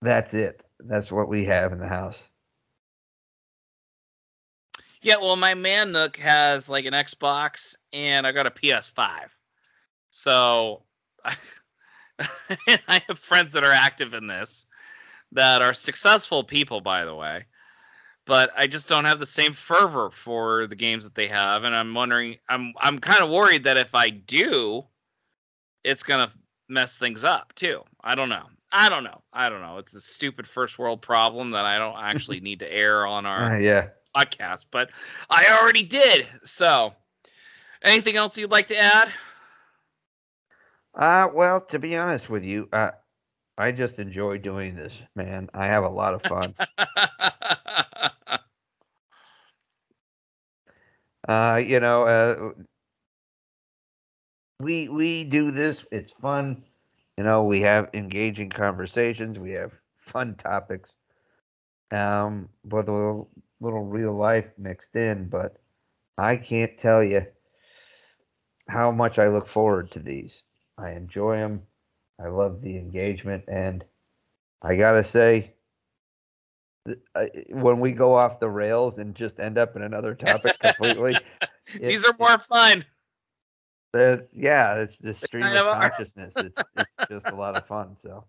[0.00, 0.64] That's it.
[0.80, 2.28] That's what we have in the house.
[5.00, 9.30] Yeah, well, my man Nook has like an Xbox, and I got a PS5.
[10.10, 10.82] So
[11.24, 11.36] I,
[12.88, 14.66] I have friends that are active in this
[15.32, 17.46] that are successful people, by the way.
[18.26, 21.74] But I just don't have the same fervor for the games that they have, and
[21.74, 22.38] I'm wondering.
[22.48, 24.84] I'm I'm kind of worried that if I do,
[25.84, 26.30] it's gonna
[26.68, 27.82] mess things up too.
[28.02, 28.46] I don't know.
[28.72, 29.22] I don't know.
[29.32, 29.78] I don't know.
[29.78, 33.52] It's a stupid first world problem that I don't actually need to air on our
[33.52, 33.88] Uh, yeah.
[34.16, 34.90] podcast, but
[35.30, 36.26] I already did.
[36.44, 36.94] So,
[37.82, 39.12] anything else you'd like to add?
[40.94, 42.90] Uh, well, to be honest with you, uh,
[43.58, 45.48] I just enjoy doing this, man.
[45.54, 46.54] I have a lot of fun.
[51.28, 52.52] uh, you know, uh,
[54.60, 55.84] we we do this.
[55.92, 56.64] It's fun.
[57.18, 59.38] You know, we have engaging conversations.
[59.38, 59.72] We have
[60.12, 60.92] fun topics.
[61.90, 63.28] Um, with a little,
[63.60, 65.28] little real life mixed in.
[65.28, 65.58] But
[66.16, 67.26] I can't tell you
[68.68, 70.42] how much I look forward to these.
[70.78, 71.62] I enjoy them.
[72.22, 73.84] I love the engagement, and
[74.62, 75.54] I gotta say,
[77.50, 81.16] when we go off the rails and just end up in another topic completely,
[81.80, 82.84] These are more fun.
[83.92, 86.32] the yeah, it's the stream kind of of consciousness.
[86.36, 87.96] It's, it's just a lot of fun.
[88.00, 88.24] So,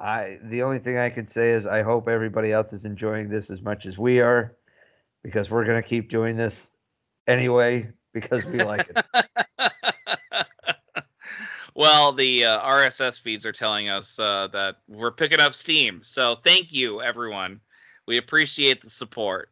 [0.00, 3.50] I the only thing I can say is I hope everybody else is enjoying this
[3.50, 4.56] as much as we are,
[5.22, 6.70] because we're gonna keep doing this
[7.26, 9.04] anyway because we like it.
[11.74, 16.02] well, the uh, RSS feeds are telling us uh, that we're picking up steam.
[16.02, 17.60] So, thank you, everyone.
[18.06, 19.50] We appreciate the support.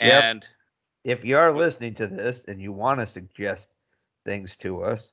[0.00, 0.24] Yep.
[0.24, 0.48] And
[1.04, 3.68] if you are listening to this and you want to suggest
[4.24, 5.08] things to us,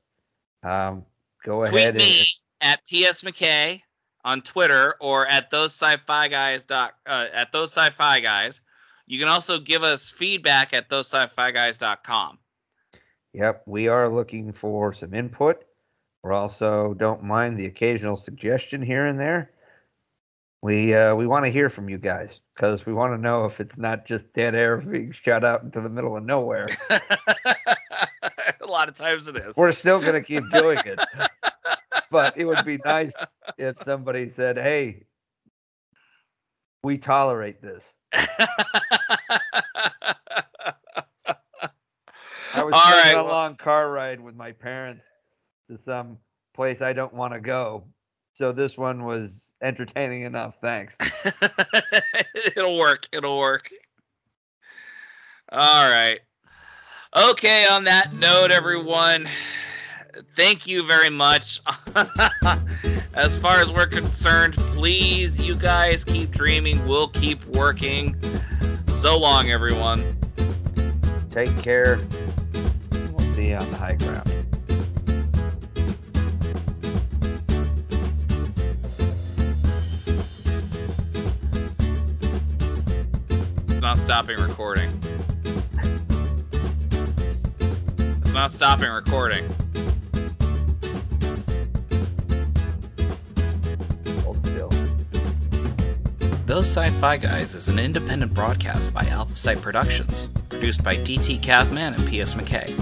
[0.64, 1.04] um,
[1.46, 2.26] go tweet ahead me
[2.62, 3.82] and at PS McKay
[4.26, 8.62] on Twitter or at those sci-fi guys dot uh, at those sci-fi guys.
[9.08, 12.38] You can also give us feedback at those sci-fi guys.com.
[13.34, 15.64] yep, we are looking for some input.
[16.24, 19.52] We also don't mind the occasional suggestion here and there.
[20.62, 23.62] We uh, we want to hear from you guys because we want to know if
[23.62, 26.66] it's not just dead air being shot out into the middle of nowhere.
[28.62, 29.56] A lot of times it is.
[29.56, 31.00] We're still going to keep doing it,
[32.12, 33.14] but it would be nice
[33.58, 35.06] if somebody said, "Hey,
[36.84, 37.84] we tolerate this."
[42.54, 45.04] I was All right, a well- long car ride with my parents
[45.70, 46.18] to some
[46.54, 47.84] place I don't want to go.
[48.34, 50.56] So this one was entertaining enough.
[50.62, 50.96] Thanks.
[52.56, 53.08] It'll work.
[53.14, 53.70] It'll work.
[55.52, 56.20] All right.
[57.16, 59.28] Okay, on that note, everyone,
[60.36, 61.60] thank you very much.
[63.16, 66.88] as far as we're concerned, please, you guys keep dreaming.
[66.88, 68.16] We'll keep working.
[68.88, 70.18] So long, everyone.
[71.32, 72.00] Take care.
[72.92, 74.39] We'll see you on the high ground.
[83.80, 84.92] It's not stopping recording.
[88.22, 89.46] It's not stopping recording.
[94.22, 94.70] Hold still.
[96.46, 101.40] Those Sci Fi Guys is an independent broadcast by Alpha Site Productions, produced by DT
[101.40, 102.76] Cavman and PS McKay.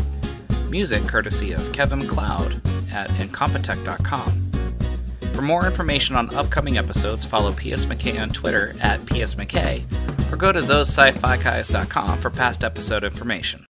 [0.67, 2.59] Music courtesy of Kevin MacLeod
[2.91, 4.46] at Incompetech.com.
[5.37, 9.83] For more information on upcoming episodes, follow PS McKay on Twitter at PS McKay,
[10.33, 13.63] or go to thosesci-fi guys.com for past episode information.